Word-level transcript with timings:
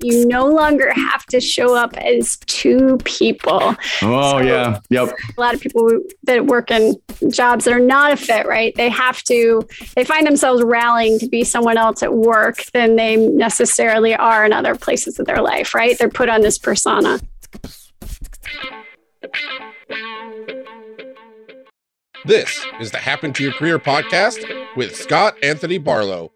You 0.00 0.26
no 0.26 0.46
longer 0.46 0.92
have 0.92 1.26
to 1.26 1.40
show 1.40 1.74
up 1.74 1.96
as 1.96 2.36
two 2.46 2.98
people. 3.04 3.74
Oh, 4.02 4.30
so 4.30 4.38
yeah. 4.38 4.78
Yep. 4.90 5.12
A 5.36 5.40
lot 5.40 5.54
of 5.54 5.60
people 5.60 6.00
that 6.24 6.46
work 6.46 6.70
in 6.70 6.94
jobs 7.30 7.64
that 7.64 7.74
are 7.74 7.80
not 7.80 8.12
a 8.12 8.16
fit, 8.16 8.46
right? 8.46 8.74
They 8.76 8.88
have 8.90 9.22
to, 9.24 9.66
they 9.96 10.04
find 10.04 10.26
themselves 10.26 10.62
rallying 10.62 11.18
to 11.18 11.28
be 11.28 11.42
someone 11.42 11.76
else 11.76 12.02
at 12.02 12.14
work 12.14 12.64
than 12.72 12.96
they 12.96 13.16
necessarily 13.16 14.14
are 14.14 14.44
in 14.44 14.52
other 14.52 14.76
places 14.76 15.18
of 15.18 15.26
their 15.26 15.42
life, 15.42 15.74
right? 15.74 15.98
They're 15.98 16.08
put 16.08 16.28
on 16.28 16.42
this 16.42 16.58
persona. 16.58 17.18
This 22.24 22.64
is 22.80 22.90
the 22.90 22.98
Happen 22.98 23.32
to 23.32 23.42
Your 23.42 23.52
Career 23.52 23.78
podcast 23.78 24.44
with 24.76 24.94
Scott 24.94 25.36
Anthony 25.42 25.78
Barlow. 25.78 26.32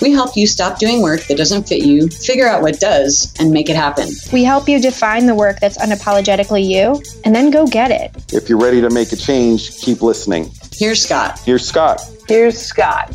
We 0.00 0.12
help 0.12 0.36
you 0.36 0.46
stop 0.46 0.78
doing 0.78 1.02
work 1.02 1.24
that 1.24 1.36
doesn't 1.36 1.68
fit 1.68 1.84
you, 1.84 2.08
figure 2.08 2.48
out 2.48 2.62
what 2.62 2.80
does, 2.80 3.34
and 3.38 3.50
make 3.50 3.68
it 3.68 3.76
happen. 3.76 4.08
We 4.32 4.44
help 4.44 4.68
you 4.68 4.80
define 4.80 5.26
the 5.26 5.34
work 5.34 5.60
that's 5.60 5.76
unapologetically 5.78 6.64
you, 6.64 7.02
and 7.24 7.34
then 7.34 7.50
go 7.50 7.66
get 7.66 7.90
it. 7.90 8.10
If 8.32 8.48
you're 8.48 8.58
ready 8.58 8.80
to 8.80 8.90
make 8.90 9.12
a 9.12 9.16
change, 9.16 9.76
keep 9.78 10.02
listening. 10.02 10.50
Here's 10.72 11.02
Scott. 11.02 11.38
Here's 11.40 11.66
Scott. 11.66 12.00
Here's 12.28 12.58
Scott. 12.58 13.08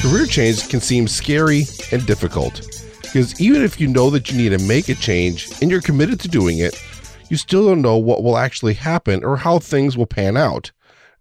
Career 0.00 0.26
change 0.26 0.68
can 0.68 0.80
seem 0.80 1.08
scary 1.08 1.64
and 1.92 2.06
difficult 2.06 2.62
because 3.02 3.40
even 3.40 3.62
if 3.62 3.80
you 3.80 3.88
know 3.88 4.10
that 4.10 4.30
you 4.30 4.36
need 4.36 4.56
to 4.56 4.64
make 4.64 4.88
a 4.88 4.94
change 4.94 5.50
and 5.60 5.70
you're 5.70 5.80
committed 5.80 6.20
to 6.20 6.28
doing 6.28 6.58
it, 6.58 6.80
you 7.28 7.36
still 7.36 7.66
don't 7.66 7.82
know 7.82 7.96
what 7.96 8.22
will 8.22 8.36
actually 8.36 8.74
happen 8.74 9.24
or 9.24 9.36
how 9.36 9.58
things 9.58 9.96
will 9.96 10.06
pan 10.06 10.36
out, 10.36 10.72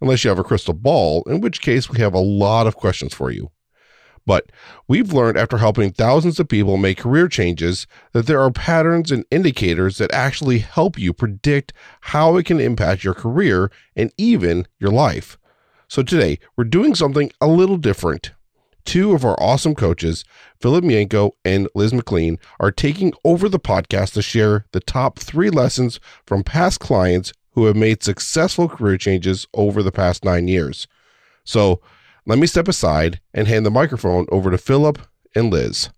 unless 0.01 0.23
you 0.23 0.29
have 0.29 0.39
a 0.39 0.43
crystal 0.43 0.73
ball, 0.73 1.23
in 1.27 1.41
which 1.41 1.61
case 1.61 1.89
we 1.89 1.99
have 1.99 2.13
a 2.13 2.19
lot 2.19 2.67
of 2.67 2.75
questions 2.75 3.13
for 3.13 3.31
you. 3.31 3.51
But 4.25 4.51
we've 4.89 5.13
learned 5.13 5.37
after 5.37 5.57
helping 5.57 5.91
thousands 5.91 6.37
of 6.37 6.49
people 6.49 6.75
make 6.75 6.97
career 6.97 7.29
changes 7.29 7.87
that 8.11 8.27
there 8.27 8.41
are 8.41 8.51
patterns 8.51 9.09
and 9.09 9.25
indicators 9.31 9.99
that 9.99 10.11
actually 10.11 10.59
help 10.59 10.99
you 10.99 11.13
predict 11.13 11.71
how 12.01 12.35
it 12.35 12.45
can 12.45 12.59
impact 12.59 13.05
your 13.05 13.13
career 13.13 13.71
and 13.95 14.11
even 14.17 14.67
your 14.79 14.91
life. 14.91 15.37
So 15.87 16.03
today, 16.03 16.39
we're 16.57 16.65
doing 16.65 16.93
something 16.93 17.31
a 17.39 17.47
little 17.47 17.77
different 17.77 18.33
two 18.87 19.13
of 19.13 19.25
our 19.25 19.35
awesome 19.39 19.75
coaches, 19.75 20.23
Philip 20.61 20.83
Mienko 20.83 21.31
and 21.43 21.67
Liz 21.75 21.93
McLean, 21.93 22.39
are 22.59 22.71
taking 22.71 23.13
over 23.25 23.49
the 23.49 23.59
podcast 23.59 24.13
to 24.13 24.21
share 24.21 24.65
the 24.71 24.79
top 24.79 25.19
three 25.19 25.49
lessons 25.49 25.99
from 26.25 26.41
past 26.41 26.79
clients 26.79 27.33
who 27.51 27.65
have 27.65 27.75
made 27.75 28.01
successful 28.01 28.69
career 28.69 28.97
changes 28.97 29.45
over 29.53 29.83
the 29.83 29.91
past 29.91 30.23
nine 30.23 30.47
years. 30.47 30.87
So 31.43 31.81
let 32.25 32.39
me 32.39 32.47
step 32.47 32.67
aside 32.67 33.19
and 33.33 33.47
hand 33.47 33.65
the 33.65 33.71
microphone 33.71 34.25
over 34.31 34.49
to 34.49 34.57
Philip 34.57 34.99
and 35.35 35.51
Liz. 35.51 35.89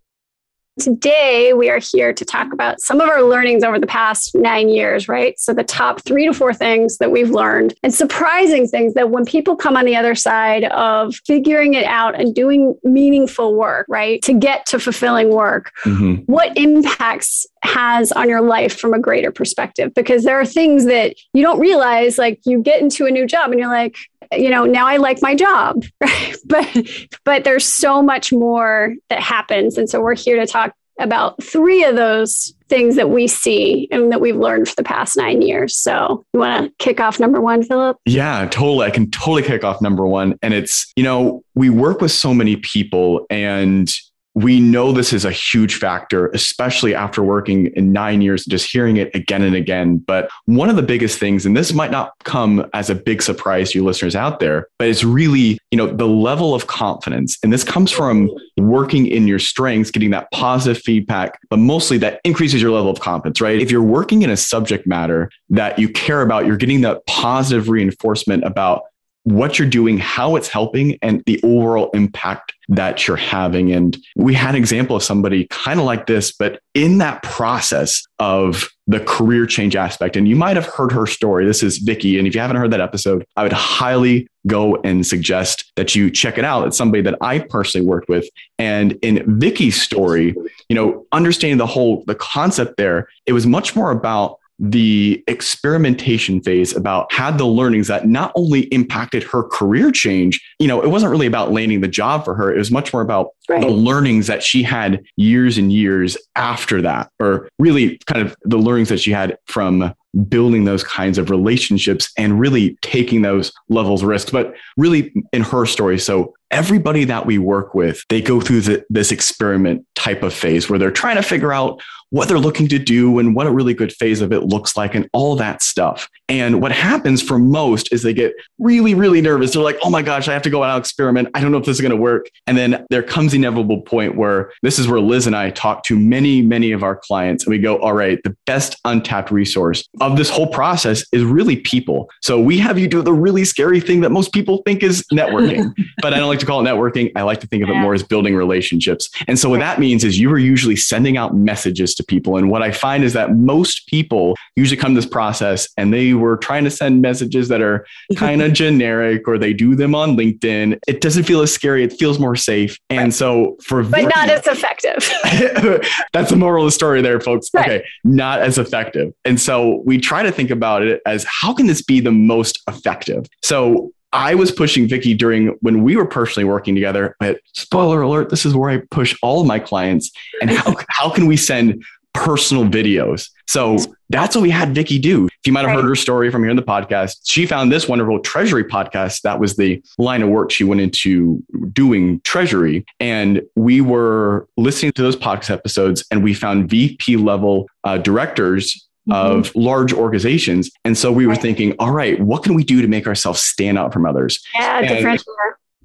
Today, 0.80 1.54
we 1.54 1.70
are 1.70 1.80
here 1.80 2.14
to 2.14 2.24
talk 2.24 2.54
about 2.54 2.80
some 2.80 3.02
of 3.02 3.10
our 3.10 3.22
learnings 3.22 3.64
over 3.64 3.80
the 3.80 3.88
past 3.88 4.34
nine 4.34 4.70
years, 4.70 5.10
right? 5.10 5.38
So, 5.38 5.54
the 5.54 5.64
top 5.64 6.02
three 6.02 6.26
to 6.26 6.34
four 6.34 6.54
things 6.54 6.98
that 7.00 7.12
we've 7.12 7.32
learned 7.32 7.74
and 7.84 7.94
surprising 7.94 8.68
things 8.68 8.94
that 8.94 9.10
when 9.10 9.26
people 9.26 9.56
come 9.56 9.76
on 9.76 9.86
the 9.86 9.96
other 9.96 10.16
side 10.16 10.64
of 10.66 11.16
figuring 11.26 11.74
it 11.74 11.86
out 11.86 12.20
and 12.20 12.34
doing 12.34 12.76
meaningful 12.84 13.56
work, 13.56 13.86
right, 13.90 14.22
to 14.24 14.34
get 14.34 14.66
to 14.68 14.80
fulfilling 14.80 15.30
work, 15.30 15.74
mm-hmm. 15.84 16.22
what 16.32 16.56
impacts 16.58 17.46
has 17.64 18.12
on 18.12 18.30
your 18.30 18.42
life 18.42 18.78
from 18.78 18.94
a 18.94 19.00
greater 19.00 19.32
perspective? 19.32 19.94
Because 19.94 20.24
there 20.24 20.40
are 20.40 20.46
things 20.46 20.86
that 20.86 21.16
you 21.34 21.42
don't 21.42 21.60
realize, 21.60 22.18
like 22.18 22.40
you 22.46 22.62
get 22.62 22.82
into 22.82 23.06
a 23.06 23.12
new 23.12 23.26
job 23.26 23.52
and 23.52 23.60
you're 23.60 23.70
like, 23.70 23.96
you 24.32 24.50
know 24.52 24.64
now 24.64 24.86
i 24.86 24.98
like 24.98 25.24
my 25.24 25.34
job 25.34 25.84
right 26.02 26.36
but 26.46 26.88
but 27.26 27.44
there's 27.46 27.66
so 27.66 28.00
much 28.04 28.32
more 28.32 28.94
that 29.10 29.20
happens 29.20 29.76
and 29.76 29.90
so 29.90 30.00
we're 30.00 30.14
here 30.16 30.36
to 30.36 30.46
talk 30.46 30.72
about 31.00 31.42
three 31.42 31.84
of 31.84 31.96
those 31.96 32.54
things 32.68 32.96
that 32.96 33.10
we 33.10 33.28
see 33.28 33.88
and 33.92 34.12
that 34.12 34.22
we've 34.22 34.36
learned 34.36 34.68
for 34.68 34.76
the 34.76 34.84
past 34.84 35.18
nine 35.18 35.42
years. 35.42 35.76
So, 35.76 36.24
you 36.34 36.40
want 36.40 36.66
to 36.66 36.84
kick 36.84 37.00
off 37.00 37.20
number 37.20 37.42
one, 37.42 37.64
Philip? 37.64 37.98
Yeah, 38.06 38.48
totally. 38.52 38.86
I 38.86 38.92
can 38.92 39.10
totally 39.10 39.44
kick 39.44 39.64
off 39.64 39.82
number 39.82 40.06
one. 40.06 40.38
And 40.42 40.54
it's, 40.54 40.92
you 40.96 41.04
know, 41.04 41.42
we 41.56 41.70
work 41.70 42.02
with 42.02 42.12
so 42.12 42.34
many 42.34 42.58
people 42.58 43.26
and 43.30 43.90
we 44.36 44.60
know 44.60 44.92
this 44.92 45.12
is 45.12 45.26
a 45.26 45.32
huge 45.32 45.76
factor, 45.76 46.28
especially 46.30 46.94
after 46.94 47.24
working 47.24 47.68
in 47.76 47.92
nine 47.92 48.22
years, 48.22 48.46
just 48.46 48.72
hearing 48.72 48.98
it 48.98 49.14
again 49.16 49.42
and 49.42 49.56
again. 49.56 49.98
But 49.98 50.30
one 50.46 50.70
of 50.70 50.76
the 50.76 50.84
biggest 50.84 51.20
things, 51.20 51.46
and 51.46 51.58
this 51.58 51.74
might 51.74 51.92
not 51.92 52.14
come 52.24 52.66
as 52.74 52.90
a 52.90 52.96
big 52.96 53.22
surprise 53.22 53.72
to 53.72 53.80
you 53.80 53.86
listeners 53.86 54.16
out 54.16 54.40
there, 54.40 54.68
but 54.78 54.88
it's 54.88 55.04
really, 55.04 55.58
you 55.72 55.78
know, 55.78 55.88
the 55.88 56.08
level 56.08 56.54
of 56.54 56.68
confidence. 56.68 57.38
And 57.44 57.52
this 57.52 57.64
comes 57.64 57.92
from 57.92 58.30
working 58.58 59.08
in 59.08 59.28
your 59.28 59.40
strengths, 59.40 59.92
getting 59.92 60.12
that 60.12 60.30
positive 60.32 60.82
feedback, 60.82 61.40
but 61.50 61.58
mostly 61.58 61.98
that 61.98 62.22
increases 62.24 62.62
your 62.62 62.72
level 62.72 62.92
of 62.92 63.00
confidence, 63.00 63.42
right? 63.42 63.60
If 63.60 63.72
you're 63.72 63.82
working 63.84 64.22
in 64.22 64.30
a 64.30 64.38
subject 64.38 64.86
matter 64.86 65.32
that 65.50 65.80
you 65.80 65.90
care 65.90 66.22
about, 66.22 66.46
you're 66.46 66.58
getting 66.58 66.82
that 66.82 67.06
positive 67.08 67.68
reinforcement 67.68 68.44
about 68.44 68.84
what 69.24 69.60
you're 69.60 69.68
doing, 69.68 69.98
how 69.98 70.36
it's 70.36 70.48
helping, 70.48 70.98
and 71.02 71.22
the 71.26 71.40
overall 71.44 71.90
impact 71.94 72.54
that 72.70 73.08
you're 73.08 73.18
having. 73.18 73.72
And 73.72 73.98
we 74.16 74.34
had 74.34 74.52
an 74.52 74.56
example 74.56 74.96
of 74.96 75.04
somebody 75.04 75.48
kind 75.50 75.80
of 75.80 75.86
like 75.86 76.08
this, 76.08 76.32
but 76.32 76.62
in 76.74 77.00
that 77.00 77.22
process 77.24 78.04
of 78.20 78.70
the 78.88 79.00
career 79.02 79.46
change 79.46 79.76
aspect, 79.76 80.16
and 80.16 80.28
you 80.28 80.36
might 80.36 80.56
have 80.56 80.66
heard 80.66 80.92
her 80.92 81.06
story. 81.06 81.46
This 81.46 81.62
is 81.62 81.78
Vicky. 81.80 82.18
And 82.18 82.28
if 82.28 82.34
you 82.34 82.42
haven't 82.42 82.58
heard 82.58 82.72
that 82.72 82.82
episode, 82.82 83.26
I 83.36 83.44
would 83.44 83.54
highly 83.54 84.28
go 84.48 84.78
and 84.84 85.06
suggest 85.06 85.72
that 85.76 85.94
you 85.96 86.10
check 86.10 86.38
it 86.38 86.46
out. 86.46 86.66
It's 86.66 86.78
somebody 86.78 87.04
that 87.04 87.18
I 87.22 87.40
personally 87.40 87.86
worked 87.86 88.10
with. 88.10 88.28
And 88.58 88.94
in 89.02 89.40
Vicky's 89.40 89.80
story, 89.80 90.36
you 90.70 90.76
know, 90.76 91.06
understanding 91.12 91.58
the 91.58 91.68
whole 91.68 92.04
the 92.08 92.16
concept 92.16 92.78
there, 92.78 93.10
it 93.26 93.34
was 93.34 93.46
much 93.46 93.76
more 93.76 93.92
about 93.92 94.40
the 94.60 95.24
experimentation 95.28 96.42
phase 96.42 96.76
about 96.76 97.12
had 97.14 97.38
the 97.38 97.46
learnings 97.46 97.88
that 97.88 98.08
not 98.08 98.32
only 98.36 98.62
impacted 98.74 99.24
her 99.24 99.44
career 99.44 99.92
change, 99.92 100.40
you 100.60 100.68
know, 100.68 100.82
it 100.82 100.90
wasn't 100.90 101.10
really 101.10 101.28
about 101.28 101.52
landing 101.52 101.80
the 101.80 101.88
job 101.88 102.26
for 102.26 102.36
her. 102.36 102.54
It 102.54 102.58
was 102.58 102.70
much 102.70 102.92
more 102.92 103.02
about 103.02 103.30
right. 103.48 103.62
the 103.62 103.70
learnings 103.70 104.28
that 104.28 104.44
she 104.44 104.62
had 104.62 105.02
years 105.16 105.58
and 105.58 105.72
years 105.72 106.18
after 106.36 106.82
that, 106.82 107.10
or 107.20 107.48
really 107.58 108.00
kind 108.06 108.26
of 108.26 108.36
the 108.44 108.58
learnings 108.58 108.90
that 108.90 109.00
she 109.00 109.12
had 109.12 109.38
from 109.46 109.94
building 110.28 110.66
those 110.66 110.84
kinds 110.84 111.18
of 111.18 111.30
relationships 111.30 112.12
and 112.18 112.40
really 112.40 112.78
taking 112.82 113.22
those 113.22 113.54
levels 113.70 114.02
of 114.02 114.10
risk. 114.10 114.32
But 114.32 114.54
really 114.76 115.14
in 115.32 115.42
her 115.44 115.66
story, 115.66 116.00
so 116.00 116.34
everybody 116.52 117.06
that 117.06 117.26
we 117.26 117.38
work 117.38 117.74
with, 117.74 118.04
they 118.10 118.22
go 118.22 118.42
through 118.42 118.62
the, 118.62 118.86
this 118.90 119.12
experiment 119.12 119.86
type 119.96 120.24
of 120.24 120.34
phase 120.34 120.70
where 120.70 120.80
they're 120.80 120.92
trying 120.92 121.16
to 121.16 121.24
figure 121.24 121.54
out 121.54 121.82
what 122.12 122.28
they're 122.28 122.40
looking 122.40 122.68
to 122.68 122.80
do 122.80 123.20
and 123.20 123.36
what 123.36 123.46
a 123.46 123.52
really 123.52 123.74
good 123.74 123.94
phase 123.94 124.22
of 124.22 124.34
it 124.34 124.42
looks 124.42 124.76
like 124.76 124.96
and 124.96 125.08
all 125.14 125.36
that 125.36 125.62
stuff. 125.62 126.10
And 126.28 126.62
what 126.62 126.72
happens 126.72 127.22
for 127.22 127.38
most 127.38 127.92
is 127.94 128.04
they 128.04 128.14
get 128.14 128.34
really, 128.58 128.96
really 128.96 129.22
nervous. 129.22 129.54
They're 129.54 129.64
like, 129.64 129.78
oh 129.84 129.90
my 129.90 130.02
gosh, 130.02 130.28
I 130.28 130.34
have 130.34 130.42
to 130.44 130.50
go 130.50 130.64
out 130.64 130.76
and 130.76 130.80
experiment. 130.80 131.30
I 131.34 131.42
don't 131.42 131.52
know 131.52 131.58
if 131.58 131.66
this 131.66 131.78
is 131.78 131.82
going 131.82 131.92
to 131.92 131.98
work. 131.98 132.30
And 132.48 132.58
then 132.58 132.86
there 132.90 133.04
comes 133.04 133.32
the 133.32 133.38
inevitable 133.38 133.82
point 133.82 134.16
where 134.16 134.52
this 134.64 134.80
is 134.80 134.88
where 134.88 135.00
Liz 135.00 135.28
and 135.28 135.36
I 135.36 135.52
talk 135.52 135.84
to 135.86 135.98
many, 135.98 136.42
many 136.42 136.72
of 136.72 136.84
our 136.84 136.96
clients 136.96 137.46
and 137.46 137.52
we 137.52 137.60
go, 137.60 137.78
all 137.78 137.94
right, 137.94 138.20
the 138.24 138.36
best 138.46 138.76
untapped 138.86 139.32
resource 139.32 139.88
of 140.02 140.18
this 140.18 140.30
whole 140.30 140.48
process 140.48 141.06
is 141.12 141.24
really 141.24 141.58
people. 141.58 142.10
So 142.22 142.40
we 142.40 142.58
have 142.58 142.80
you 142.80 142.88
do 142.88 143.02
the 143.02 143.14
really 143.14 143.46
scary 143.46 143.80
thing 143.80 144.02
that 144.02 144.10
most 144.10 144.34
people 144.34 144.62
think 144.66 144.82
is 144.82 145.04
networking, 145.14 145.74
but 146.02 146.14
I 146.14 146.18
don't 146.18 146.30
like 146.30 146.39
to 146.40 146.46
call 146.46 146.66
it 146.66 146.70
networking. 146.70 147.12
I 147.16 147.24
like 147.24 147.40
to 147.42 147.48
think 147.48 147.64
of 147.64 147.70
it 147.70 147.76
more 147.76 147.94
as 147.94 148.04
building 148.04 148.36
relationships. 148.36 149.10
And 149.28 149.38
so 149.38 149.50
what 149.50 149.60
that 149.60 149.80
means 149.80 150.04
is 150.04 150.20
you 150.20 150.32
are 150.32 150.38
usually 150.38 150.76
sending 150.76 151.18
out 151.18 151.36
messages 151.36 151.96
to 151.96 152.04
people. 152.04 152.38
And 152.38 152.50
what 152.50 152.62
I 152.62 152.72
find 152.72 153.04
is 153.04 153.14
that 153.14 153.36
most 153.36 153.88
people 153.88 154.36
usually 154.56 154.78
come 154.78 154.94
to 154.94 155.02
this 155.02 155.10
process 155.10 155.68
and 155.78 155.94
they 155.94 156.14
were 156.14 156.38
trying 156.38 156.64
to 156.64 156.72
send 156.72 157.02
messages 157.02 157.48
that 157.50 157.62
are 157.62 157.86
kind 158.16 158.42
of 158.42 158.54
generic 158.54 159.28
or 159.28 159.38
they 159.38 159.54
do 159.54 159.76
them 159.76 159.96
on 159.96 160.16
LinkedIn. 160.16 160.80
It 160.88 161.02
doesn't 161.02 161.24
feel 161.24 161.42
as 161.42 161.54
scary. 161.54 161.84
It 161.84 161.94
feels 161.94 162.20
more 162.20 162.36
safe. 162.36 162.78
And 162.90 163.00
right. 163.00 163.14
so 163.14 163.58
for 163.64 163.84
But 163.84 164.04
not 164.04 164.30
as 164.30 164.48
effective. 164.48 165.10
that's 166.14 166.30
the 166.30 166.36
moral 166.36 166.64
of 166.64 166.68
the 166.68 166.72
story 166.72 167.02
there, 167.02 167.20
folks. 167.20 167.50
Right. 167.54 167.70
Okay. 167.70 167.86
Not 168.04 168.42
as 168.42 168.58
effective. 168.58 169.14
And 169.26 169.40
so 169.40 169.82
we 169.86 170.00
try 170.00 170.24
to 170.24 170.32
think 170.32 170.50
about 170.50 170.84
it 170.84 171.02
as 171.06 171.26
how 171.26 171.54
can 171.54 171.68
this 171.68 171.82
be 171.82 172.00
the 172.00 172.12
most 172.12 172.62
effective? 172.68 173.26
So 173.42 173.92
I 174.12 174.36
was 174.36 174.52
pushing 174.52 174.88
Vicky 174.88 175.14
during 175.14 175.56
when 175.62 175.84
we 175.84 175.96
were 175.96 176.06
personally 176.06 176.46
working 176.46 176.76
together. 176.76 177.16
But 177.20 177.40
spoiler 177.54 178.02
alert, 178.02 178.30
this 178.30 178.46
is 178.46 178.56
where 178.56 178.70
I 178.70 178.82
push 178.92 179.16
all 179.22 179.42
of 179.42 179.48
my 179.48 179.60
clients. 179.60 180.12
And 180.42 180.50
how, 180.50 180.76
how 180.90 181.10
can 181.10 181.28
we 181.28 181.38
send 181.38 181.84
personal 182.14 182.66
videos? 182.66 183.30
So 183.48 183.78
that's 184.10 184.36
what 184.36 184.42
we 184.42 184.50
had 184.50 184.74
Vicky 184.74 185.00
do. 185.00 185.26
If 185.26 185.34
you 185.46 185.54
might 185.54 185.62
have 185.62 185.70
right. 185.70 185.82
heard 185.82 185.88
her 185.88 185.96
story 185.96 186.32
from 186.32 186.44
here 186.44 186.50
in 186.50 186.56
the 186.56 186.64
podcast, 186.64 187.18
she 187.26 187.46
found 187.46 187.72
this 187.72 187.88
wonderful 187.88 188.20
treasury 188.20 188.64
podcast. 188.64 189.22
That 189.22 189.40
was 189.40 189.56
the 189.56 189.82
line 189.98 190.22
of 190.22 190.30
work 190.30 190.52
she 190.52 190.64
went 190.64 190.82
into 190.82 191.44
doing 191.72 192.20
treasury. 192.22 192.86
And 193.00 193.42
we 193.56 193.82
were 193.82 194.48
listening 194.58 194.92
to 194.94 195.02
those 195.02 195.16
podcast 195.16 195.52
episodes 195.52 196.04
and 196.12 196.24
we 196.24 196.34
found 196.34 196.70
VP 196.70 197.16
level 197.18 197.70
uh, 197.84 197.98
directors 197.98 198.89
of 199.12 199.48
mm-hmm. 199.48 199.60
large 199.60 199.94
organizations. 199.94 200.72
And 200.86 200.98
so 200.98 201.12
we 201.12 201.28
were 201.28 201.36
thinking, 201.36 201.76
all 201.80 201.92
right, 201.92 202.20
what 202.20 202.44
can 202.44 202.54
we 202.54 202.64
do 202.64 202.82
to 202.82 202.88
make 202.88 203.08
ourselves 203.08 203.42
stand 203.42 203.78
out 203.78 203.94
from 203.94 204.06
others? 204.06 204.40
Yeah, 204.54 204.82
different. 204.82 205.24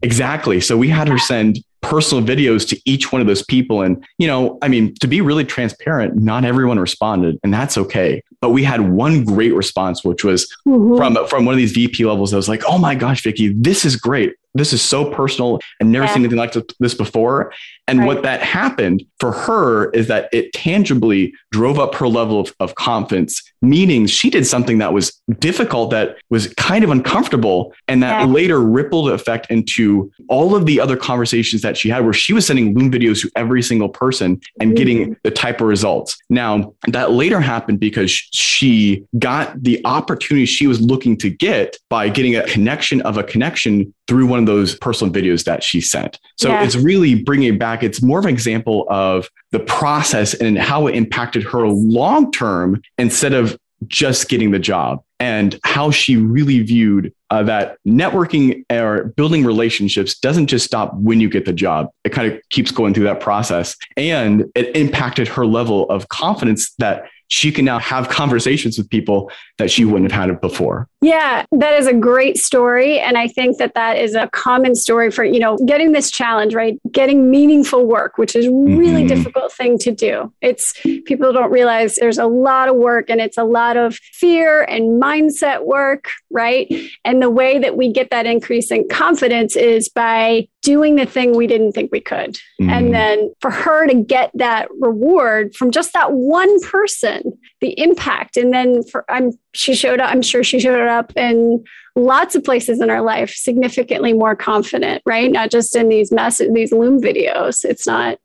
Exactly. 0.02 0.60
So 0.60 0.76
we 0.76 0.88
had 0.88 1.08
her 1.08 1.18
send 1.18 1.58
personal 1.80 2.24
videos 2.24 2.68
to 2.68 2.80
each 2.84 3.12
one 3.12 3.20
of 3.20 3.26
those 3.26 3.42
people. 3.44 3.82
And, 3.82 4.04
you 4.18 4.26
know, 4.26 4.58
I 4.62 4.68
mean, 4.68 4.94
to 5.00 5.06
be 5.06 5.20
really 5.20 5.44
transparent, 5.44 6.16
not 6.16 6.44
everyone 6.44 6.78
responded, 6.78 7.38
and 7.42 7.52
that's 7.52 7.78
okay. 7.78 8.22
But 8.44 8.50
we 8.50 8.62
had 8.62 8.92
one 8.92 9.24
great 9.24 9.54
response, 9.54 10.04
which 10.04 10.22
was 10.22 10.46
Mhm. 10.68 10.98
from 10.98 11.16
from 11.28 11.46
one 11.46 11.54
of 11.54 11.56
these 11.56 11.72
VP 11.72 12.04
levels. 12.04 12.34
I 12.34 12.36
was 12.36 12.46
like, 12.46 12.62
"Oh 12.68 12.76
my 12.76 12.94
gosh, 12.94 13.22
Vicky, 13.22 13.54
this 13.56 13.86
is 13.86 13.96
great. 13.96 14.34
This 14.56 14.74
is 14.74 14.82
so 14.82 15.06
personal. 15.06 15.58
I've 15.80 15.86
never 15.88 16.04
Yeah. 16.04 16.12
seen 16.12 16.22
anything 16.24 16.36
like 16.38 16.54
this 16.78 16.92
before." 16.94 17.52
And 17.88 18.00
Right. 18.00 18.06
what 18.06 18.22
that 18.22 18.40
happened 18.42 19.02
for 19.20 19.32
her 19.32 19.90
is 19.90 20.06
that 20.08 20.28
it 20.32 20.52
tangibly 20.52 21.32
drove 21.52 21.78
up 21.78 21.94
her 21.96 22.08
level 22.08 22.40
of, 22.40 22.54
of 22.60 22.74
confidence, 22.76 23.42
meaning 23.60 24.06
she 24.06 24.30
did 24.30 24.46
something 24.46 24.78
that 24.78 24.92
was 24.94 25.20
difficult, 25.38 25.90
that 25.90 26.16
was 26.30 26.48
kind 26.56 26.82
of 26.84 26.90
uncomfortable, 26.90 27.72
and 27.88 28.02
that 28.02 28.20
Yeah. 28.20 28.26
later 28.26 28.60
rippled 28.60 29.10
effect 29.10 29.50
into 29.50 30.10
all 30.28 30.54
of 30.54 30.64
the 30.66 30.80
other 30.80 30.96
conversations 30.96 31.60
that 31.62 31.76
she 31.76 31.88
had, 31.90 32.04
where 32.04 32.12
she 32.14 32.32
was 32.32 32.46
sending 32.46 32.74
Loom 32.74 32.90
videos 32.90 33.20
to 33.22 33.30
every 33.36 33.62
single 33.62 33.88
person 33.90 34.40
and 34.60 34.76
getting 34.76 35.16
the 35.24 35.30
type 35.30 35.60
of 35.60 35.66
results. 35.66 36.16
Now, 36.30 36.72
that 36.88 37.12
later 37.12 37.40
happened 37.40 37.80
because 37.80 38.10
she 38.34 39.04
got 39.18 39.62
the 39.62 39.80
opportunity 39.84 40.44
she 40.44 40.66
was 40.66 40.80
looking 40.80 41.16
to 41.18 41.30
get 41.30 41.76
by 41.88 42.08
getting 42.08 42.34
a 42.34 42.42
connection 42.46 43.00
of 43.02 43.16
a 43.16 43.22
connection 43.22 43.94
through 44.08 44.26
one 44.26 44.40
of 44.40 44.46
those 44.46 44.74
personal 44.76 45.12
videos 45.12 45.44
that 45.44 45.62
she 45.62 45.80
sent. 45.80 46.18
So 46.36 46.48
Yeah. 46.48 46.64
it's 46.64 46.76
really 46.76 47.14
bringing 47.14 47.54
it 47.54 47.58
back. 47.58 47.82
It's 47.82 48.02
more 48.02 48.18
of 48.18 48.24
an 48.24 48.30
example 48.32 48.86
of 48.90 49.28
the 49.52 49.60
process 49.60 50.34
and 50.34 50.58
how 50.58 50.88
it 50.88 50.96
impacted 50.96 51.44
her 51.44 51.68
long 51.68 52.32
term 52.32 52.82
instead 52.98 53.32
of 53.34 53.56
just 53.86 54.28
getting 54.28 54.50
the 54.50 54.58
job 54.58 55.02
and 55.20 55.58
how 55.64 55.90
she 55.90 56.16
really 56.16 56.60
viewed 56.60 57.12
uh, 57.30 57.42
that 57.42 57.76
networking 57.86 58.64
or 58.70 59.04
building 59.16 59.44
relationships 59.44 60.18
doesn't 60.18 60.46
just 60.46 60.64
stop 60.64 60.94
when 60.94 61.20
you 61.20 61.28
get 61.28 61.44
the 61.44 61.52
job. 61.52 61.88
It 62.04 62.10
kind 62.10 62.32
of 62.32 62.40
keeps 62.50 62.70
going 62.70 62.94
through 62.94 63.04
that 63.04 63.20
process. 63.20 63.76
And 63.96 64.44
it 64.54 64.74
impacted 64.76 65.28
her 65.28 65.44
level 65.46 65.88
of 65.90 66.08
confidence 66.08 66.72
that 66.78 67.04
she 67.28 67.50
can 67.50 67.64
now 67.64 67.78
have 67.78 68.08
conversations 68.08 68.78
with 68.78 68.88
people 68.90 69.30
that 69.58 69.70
she 69.70 69.84
wouldn't 69.84 70.10
have 70.10 70.28
had 70.28 70.40
before. 70.40 70.88
Yeah, 71.00 71.44
that 71.52 71.78
is 71.78 71.86
a 71.86 71.92
great 71.92 72.38
story. 72.38 72.98
And 72.98 73.18
I 73.18 73.28
think 73.28 73.58
that 73.58 73.74
that 73.74 73.98
is 73.98 74.14
a 74.14 74.28
common 74.28 74.74
story 74.74 75.10
for, 75.10 75.24
you 75.24 75.38
know, 75.38 75.56
getting 75.66 75.92
this 75.92 76.10
challenge, 76.10 76.54
right? 76.54 76.78
Getting 76.90 77.30
meaningful 77.30 77.86
work, 77.86 78.18
which 78.18 78.34
is 78.34 78.46
really 78.48 79.04
Mhm. 79.04 79.08
difficult 79.08 79.52
thing 79.52 79.78
to 79.78 79.90
do. 79.90 80.32
It's 80.40 80.72
people 81.04 81.32
don't 81.32 81.50
realize 81.50 81.96
there's 81.96 82.18
a 82.18 82.26
lot 82.26 82.68
of 82.68 82.76
work 82.76 83.10
and 83.10 83.20
it's 83.20 83.38
a 83.38 83.44
lot 83.44 83.76
of 83.76 83.96
fear 83.96 84.62
and 84.62 85.02
mindset 85.02 85.64
work, 85.64 86.10
right? 86.30 86.72
And 87.04 87.22
the 87.22 87.30
way 87.30 87.58
that 87.58 87.76
we 87.76 87.92
get 87.92 88.10
that 88.10 88.26
increase 88.26 88.70
in 88.70 88.88
confidence 88.88 89.56
is 89.56 89.88
by 89.88 90.48
doing 90.64 90.96
the 90.96 91.04
thing 91.04 91.36
we 91.36 91.46
didn't 91.46 91.72
think 91.72 91.92
we 91.92 92.00
could. 92.00 92.38
Mhm. 92.60 92.70
And 92.70 92.94
then 92.94 93.32
for 93.40 93.50
her 93.50 93.86
to 93.86 93.94
get 93.94 94.30
that 94.34 94.68
reward 94.80 95.54
from 95.54 95.70
just 95.70 95.92
that 95.92 96.12
one 96.12 96.60
person, 96.62 97.38
the 97.60 97.78
impact. 97.78 98.36
And 98.36 98.52
then 98.52 98.82
for 98.82 99.04
I'm 99.08 99.32
she 99.52 99.74
showed 99.74 100.00
up, 100.00 100.10
I'm 100.10 100.22
sure 100.22 100.42
she 100.42 100.58
showed 100.58 100.88
up 100.88 101.12
in 101.16 101.62
lots 101.94 102.34
of 102.34 102.42
places 102.42 102.80
in 102.80 102.88
her 102.88 103.02
life, 103.02 103.30
significantly 103.34 104.12
more 104.12 104.34
confident, 104.34 105.02
right? 105.06 105.30
Not 105.30 105.50
just 105.50 105.76
in 105.76 105.88
these 105.88 106.10
mess 106.10 106.40
these 106.52 106.72
Loom 106.72 107.00
videos. 107.00 107.64
It's 107.64 107.86
not 107.86 108.18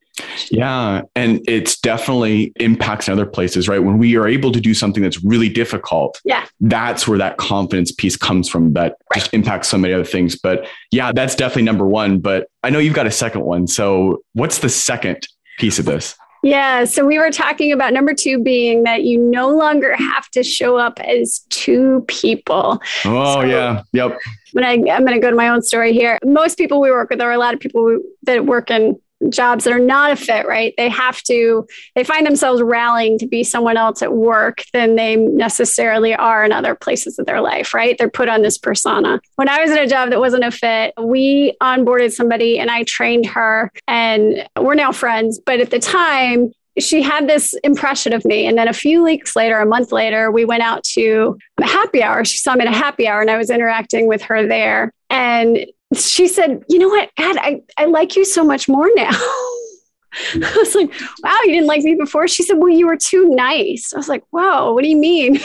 Yeah. 0.52 1.02
And 1.16 1.42
it's 1.48 1.78
definitely 1.80 2.52
impacts 2.60 3.08
in 3.08 3.14
other 3.14 3.26
places, 3.26 3.68
right? 3.68 3.80
When 3.80 3.98
we 3.98 4.16
are 4.18 4.28
able 4.28 4.52
to 4.52 4.60
do 4.60 4.74
something 4.74 5.04
that's 5.04 5.24
really 5.24 5.50
difficult, 5.50 6.20
Yeah. 6.26 6.46
that's 6.62 7.08
where 7.08 7.18
that 7.18 7.38
confidence 7.38 7.92
piece 7.92 8.16
comes 8.16 8.50
from 8.50 8.74
that 8.74 8.96
just 9.14 9.34
impacts 9.34 9.68
so 9.70 9.78
many 9.78 9.94
other 9.94 10.04
things. 10.06 10.38
But 10.38 10.68
yeah, 10.92 11.12
that's 11.12 11.36
definitely 11.36 11.64
number 11.64 11.86
one. 11.88 12.20
But 12.20 12.48
I 12.64 12.70
know 12.70 12.80
you've 12.80 12.94
got 12.96 13.08
a 13.08 13.12
second 13.12 13.42
one. 13.46 13.68
So 13.68 14.24
what's 14.34 14.60
the 14.60 14.70
second 14.70 15.28
piece 15.60 15.80
of 15.80 15.86
this? 15.86 16.16
Yeah. 16.42 16.86
So 16.86 17.06
we 17.06 17.20
were 17.20 17.32
talking 17.32 17.74
about 17.74 17.92
number 17.92 18.14
two 18.14 18.42
being 18.42 18.84
that 18.84 19.04
you 19.04 19.18
no 19.20 19.50
longer 19.50 19.94
have 19.98 20.30
to 20.30 20.42
show 20.42 20.78
up 20.78 20.98
as 21.02 21.42
two 21.50 22.06
people. 22.08 22.82
Oh, 23.04 23.34
So- 23.34 23.42
yeah. 23.42 23.82
Yep. 23.94 24.18
When 24.54 24.64
I, 24.64 24.72
I'm 24.72 25.06
going 25.06 25.14
to 25.14 25.20
go 25.20 25.30
to 25.30 25.36
my 25.36 25.50
own 25.50 25.62
story 25.62 25.94
here. 25.94 26.18
Most 26.26 26.58
people 26.58 26.80
we 26.82 26.90
work 26.90 27.10
with, 27.12 27.20
there 27.20 27.30
are 27.30 27.34
a 27.34 27.38
lot 27.38 27.54
of 27.54 27.60
people 27.60 27.82
who- 27.82 28.04
that 28.24 28.46
work 28.46 28.72
in 28.72 29.00
jobs 29.28 29.66
that 29.66 29.74
are 29.74 29.80
not 29.80 30.12
a 30.12 30.16
fit, 30.16 30.48
right? 30.48 30.74
They 30.78 30.88
have 30.90 31.22
to, 31.24 31.68
they 31.96 32.04
find 32.04 32.26
themselves 32.26 32.62
rallying 32.62 33.18
to 33.20 33.28
be 33.28 33.44
someone 33.44 33.76
else 33.76 34.02
at 34.02 34.14
work 34.14 34.64
than 34.72 34.96
they 34.96 35.18
necessarily 35.18 36.16
are 36.16 36.46
in 36.46 36.54
other 36.54 36.74
places 36.74 37.20
of 37.20 37.26
their 37.26 37.42
life, 37.42 37.74
right? 37.74 37.98
They're 37.98 38.10
put 38.10 38.30
on 38.30 38.42
this 38.42 38.58
persona. 38.58 39.20
When 39.36 39.50
I 39.50 39.62
was 39.62 39.72
in 39.72 39.78
a 39.78 39.88
job 39.88 40.10
that 40.10 40.20
wasn't 40.20 40.46
a 40.46 40.52
fit, 40.52 40.94
we 40.98 41.56
onboarded 41.62 42.12
somebody 42.12 42.60
and 42.60 42.72
I 42.72 42.84
trained 42.84 43.26
her, 43.28 43.72
and 43.88 44.48
we're 44.58 44.76
now 44.76 44.92
friends. 44.92 45.40
But 45.46 45.60
at 45.60 45.72
the 45.72 45.80
time, 45.80 46.52
she 46.78 47.02
had 47.02 47.28
this 47.28 47.54
impression 47.64 48.14
of 48.14 48.24
me. 48.24 48.46
And 48.48 48.58
then 48.58 48.68
a 48.68 48.74
few 48.74 49.04
weeks 49.04 49.36
later, 49.36 49.60
a 49.60 49.66
month 49.66 49.92
later, 49.92 50.32
we 50.32 50.46
went 50.46 50.64
out 50.64 50.84
to 50.94 51.38
a 51.58 51.66
happy 51.66 52.02
hour. 52.02 52.24
She 52.24 52.38
saw 52.38 52.56
me 52.56 52.62
at 52.62 52.74
a 52.74 52.78
happy 52.78 53.08
hour 53.08 53.22
and 53.22 53.30
I 53.30 53.38
was 53.38 53.50
interacting 53.50 54.08
with 54.08 54.22
her 54.24 54.48
there. 54.48 54.94
And 55.10 55.66
she 55.96 56.28
said, 56.28 56.64
You 56.70 56.80
know 56.80 56.90
what, 56.90 57.10
God, 57.18 57.38
I, 57.38 57.62
I 57.78 57.86
like 57.86 58.16
you 58.16 58.26
so 58.26 58.44
much 58.44 58.68
more 58.68 58.90
now. 58.96 59.12
I 60.34 60.56
was 60.58 60.76
like, 60.76 60.92
wow, 61.24 61.40
you 61.44 61.54
didn't 61.54 61.68
like 61.68 61.84
me 61.84 61.96
before? 61.96 62.28
She 62.28 62.44
said, 62.44 62.58
well, 62.58 62.70
you 62.70 62.88
were 62.88 62.98
too 62.98 63.30
nice. 63.30 63.94
I 63.94 63.98
was 63.98 64.10
like, 64.10 64.24
whoa, 64.32 64.74
what 64.74 64.84
do 64.84 64.90
you 64.90 64.98
mean? 64.98 65.40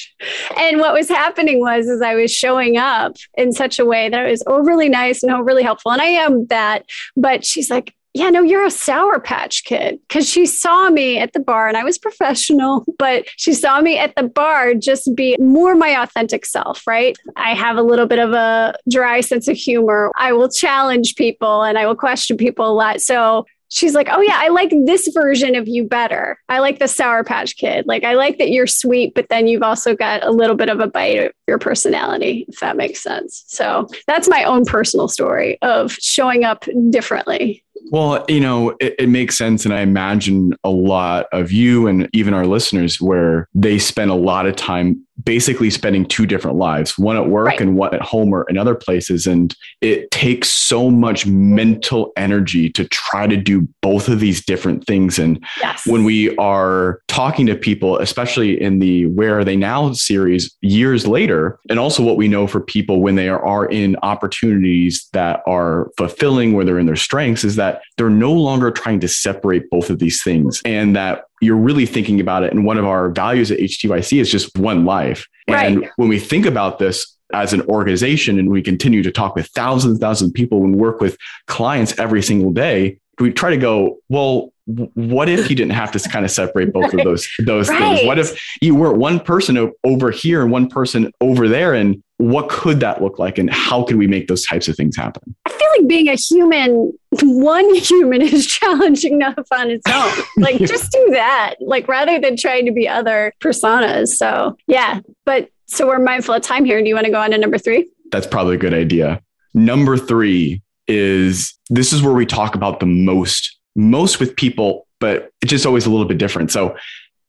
and 0.56 0.80
what 0.80 0.92
was 0.92 1.08
happening 1.08 1.60
was, 1.60 1.86
is 1.86 2.02
I 2.02 2.14
was 2.14 2.32
showing 2.32 2.76
up 2.76 3.16
in 3.36 3.52
such 3.52 3.78
a 3.78 3.84
way 3.84 4.08
that 4.08 4.26
I 4.26 4.30
was 4.30 4.42
overly 4.46 4.88
nice 4.88 5.22
and 5.22 5.32
overly 5.32 5.62
helpful. 5.62 5.92
And 5.92 6.02
I 6.02 6.06
am 6.06 6.46
that. 6.46 6.86
But 7.16 7.44
she's 7.44 7.70
like, 7.70 7.94
yeah, 8.12 8.30
no, 8.30 8.42
you're 8.42 8.64
a 8.64 8.70
Sour 8.70 9.20
Patch 9.20 9.64
Kid. 9.64 10.00
Because 10.08 10.28
she 10.28 10.46
saw 10.46 10.90
me 10.90 11.18
at 11.18 11.32
the 11.32 11.40
bar 11.40 11.68
and 11.68 11.76
I 11.76 11.84
was 11.84 11.98
professional, 11.98 12.84
but 12.98 13.26
she 13.36 13.52
saw 13.52 13.80
me 13.80 13.98
at 13.98 14.14
the 14.16 14.24
bar 14.24 14.74
just 14.74 15.14
be 15.14 15.36
more 15.38 15.74
my 15.74 16.02
authentic 16.02 16.44
self, 16.44 16.86
right? 16.86 17.16
I 17.36 17.54
have 17.54 17.76
a 17.76 17.82
little 17.82 18.06
bit 18.06 18.18
of 18.18 18.32
a 18.32 18.74
dry 18.88 19.20
sense 19.20 19.48
of 19.48 19.56
humor. 19.56 20.10
I 20.16 20.32
will 20.32 20.48
challenge 20.48 21.14
people 21.16 21.62
and 21.62 21.78
I 21.78 21.86
will 21.86 21.96
question 21.96 22.36
people 22.36 22.66
a 22.66 22.74
lot. 22.74 23.00
So 23.00 23.46
she's 23.68 23.94
like, 23.94 24.08
Oh, 24.10 24.20
yeah, 24.20 24.36
I 24.36 24.48
like 24.48 24.70
this 24.84 25.08
version 25.14 25.54
of 25.54 25.68
you 25.68 25.84
better. 25.84 26.38
I 26.48 26.58
like 26.58 26.78
the 26.80 26.88
Sour 26.88 27.24
Patch 27.24 27.56
Kid. 27.56 27.86
Like, 27.86 28.04
I 28.04 28.14
like 28.14 28.38
that 28.38 28.50
you're 28.50 28.66
sweet, 28.66 29.14
but 29.14 29.28
then 29.28 29.46
you've 29.46 29.62
also 29.62 29.94
got 29.94 30.24
a 30.24 30.30
little 30.30 30.56
bit 30.56 30.68
of 30.68 30.80
a 30.80 30.88
bite 30.88 31.18
of 31.18 31.32
your 31.46 31.58
personality, 31.58 32.44
if 32.48 32.60
that 32.60 32.76
makes 32.76 33.00
sense. 33.00 33.44
So 33.46 33.86
that's 34.06 34.28
my 34.28 34.44
own 34.44 34.64
personal 34.64 35.08
story 35.08 35.58
of 35.62 35.92
showing 35.92 36.44
up 36.44 36.66
differently. 36.90 37.64
Well, 37.90 38.24
you 38.28 38.40
know, 38.40 38.70
it, 38.80 38.94
it, 38.98 39.08
makes 39.08 39.36
sense. 39.36 39.64
And 39.64 39.74
I 39.74 39.80
imagine 39.80 40.52
a 40.62 40.70
lot 40.70 41.26
of 41.32 41.50
you 41.50 41.88
and 41.88 42.08
even 42.12 42.34
our 42.34 42.46
listeners 42.46 43.00
where 43.00 43.48
they 43.54 43.78
spend 43.78 44.10
a 44.10 44.14
lot 44.14 44.46
of 44.46 44.54
time 44.54 45.04
basically 45.24 45.70
spending 45.70 46.04
two 46.04 46.26
different 46.26 46.56
lives, 46.56 46.98
one 46.98 47.16
at 47.16 47.28
work 47.28 47.46
Right. 47.46 47.60
and 47.60 47.76
one 47.76 47.94
at 47.94 48.02
home 48.02 48.32
or 48.32 48.44
in 48.48 48.56
other 48.58 48.74
places. 48.74 49.26
And 49.26 49.54
it 49.80 50.10
takes 50.10 50.48
so 50.50 50.90
much 50.90 51.26
mental 51.26 52.12
energy 52.16 52.70
to 52.70 52.84
try 52.84 53.26
to 53.26 53.36
do 53.36 53.66
both 53.82 54.08
of 54.08 54.20
these 54.20 54.44
different 54.44 54.86
things. 54.86 55.18
And 55.18 55.42
Yes. 55.60 55.86
when 55.86 56.04
we 56.04 56.34
are 56.36 57.00
talking 57.08 57.46
to 57.46 57.54
people, 57.56 57.98
especially 57.98 58.60
in 58.60 58.78
the 58.78 59.06
Where 59.06 59.38
Are 59.38 59.44
They 59.44 59.56
Now 59.56 59.92
series 59.92 60.54
years 60.60 61.06
later, 61.06 61.58
and 61.68 61.78
also 61.78 62.02
what 62.02 62.16
we 62.16 62.28
know 62.28 62.46
for 62.46 62.60
people 62.60 63.00
when 63.02 63.16
they 63.16 63.28
are, 63.28 63.44
are 63.44 63.66
in 63.66 63.96
opportunities 64.02 65.08
that 65.12 65.40
are 65.46 65.90
fulfilling, 65.96 66.52
where 66.52 66.64
they're 66.64 66.78
in 66.78 66.86
their 66.86 66.96
strengths, 66.96 67.44
is 67.44 67.56
that 67.56 67.82
they're 67.96 68.10
no 68.10 68.32
longer 68.32 68.70
trying 68.70 69.00
to 69.00 69.08
separate 69.08 69.68
both 69.70 69.90
of 69.90 69.98
these 69.98 70.22
things 70.22 70.60
and 70.64 70.94
that 70.96 71.24
you're 71.40 71.56
really 71.56 71.86
thinking 71.86 72.20
about 72.20 72.42
it. 72.42 72.52
And 72.52 72.64
one 72.64 72.78
of 72.78 72.84
our 72.84 73.10
values 73.10 73.50
at 73.50 73.58
HTYC 73.58 74.20
is 74.20 74.30
just 74.30 74.56
one 74.58 74.84
life. 74.84 75.26
Right. 75.48 75.72
And 75.72 75.90
when 75.96 76.08
we 76.08 76.18
think 76.18 76.46
about 76.46 76.78
this, 76.78 77.16
as 77.32 77.52
an 77.52 77.62
organization, 77.62 78.38
and 78.38 78.50
we 78.50 78.62
continue 78.62 79.02
to 79.02 79.10
talk 79.10 79.34
with 79.34 79.46
thousands 79.48 79.92
and 79.92 80.00
thousands 80.00 80.30
of 80.30 80.34
people 80.34 80.64
and 80.64 80.76
work 80.76 81.00
with 81.00 81.16
clients 81.46 81.98
every 81.98 82.22
single 82.22 82.50
day, 82.50 82.98
we 83.20 83.32
try 83.32 83.50
to 83.50 83.56
go, 83.56 83.98
well, 84.08 84.52
what 84.66 85.28
if 85.28 85.50
you 85.50 85.56
didn't 85.56 85.72
have 85.72 85.92
to 85.92 86.08
kind 86.08 86.24
of 86.24 86.30
separate 86.30 86.72
both 86.72 86.92
of 86.94 87.00
those 87.04 87.28
those 87.44 87.68
things? 87.68 88.00
What 88.04 88.18
if 88.18 88.40
you 88.60 88.74
were 88.74 88.92
one 88.92 89.20
person 89.20 89.72
over 89.84 90.10
here 90.10 90.42
and 90.42 90.50
one 90.50 90.68
person 90.68 91.12
over 91.20 91.48
there, 91.48 91.74
and 91.74 92.02
what 92.20 92.50
could 92.50 92.80
that 92.80 93.02
look 93.02 93.18
like, 93.18 93.38
and 93.38 93.50
how 93.50 93.82
could 93.82 93.96
we 93.96 94.06
make 94.06 94.28
those 94.28 94.44
types 94.44 94.68
of 94.68 94.76
things 94.76 94.96
happen? 94.96 95.34
I 95.46 95.50
feel 95.50 95.68
like 95.78 95.88
being 95.88 96.08
a 96.08 96.14
human, 96.14 96.92
one 97.22 97.74
human 97.76 98.20
is 98.20 98.46
challenging 98.46 99.14
enough 99.14 99.46
on 99.52 99.70
its 99.70 99.86
own. 99.88 100.24
Like, 100.36 100.58
just 100.58 100.92
do 100.92 101.08
that, 101.12 101.54
like, 101.60 101.88
rather 101.88 102.20
than 102.20 102.36
trying 102.36 102.66
to 102.66 102.72
be 102.72 102.86
other 102.86 103.32
personas. 103.40 104.08
So, 104.08 104.56
yeah. 104.66 105.00
But 105.24 105.48
so 105.66 105.86
we're 105.86 105.98
mindful 105.98 106.34
of 106.34 106.42
time 106.42 106.64
here. 106.64 106.82
Do 106.82 106.88
you 106.88 106.94
want 106.94 107.06
to 107.06 107.10
go 107.10 107.20
on 107.20 107.30
to 107.30 107.38
number 107.38 107.56
three? 107.56 107.90
That's 108.12 108.26
probably 108.26 108.56
a 108.56 108.58
good 108.58 108.74
idea. 108.74 109.22
Number 109.54 109.96
three 109.96 110.62
is 110.88 111.54
this 111.70 111.92
is 111.92 112.02
where 112.02 112.12
we 112.12 112.26
talk 112.26 112.54
about 112.54 112.80
the 112.80 112.86
most, 112.86 113.56
most 113.74 114.20
with 114.20 114.36
people, 114.36 114.86
but 114.98 115.30
it's 115.40 115.50
just 115.50 115.64
always 115.64 115.86
a 115.86 115.90
little 115.90 116.06
bit 116.06 116.18
different. 116.18 116.50
So, 116.50 116.76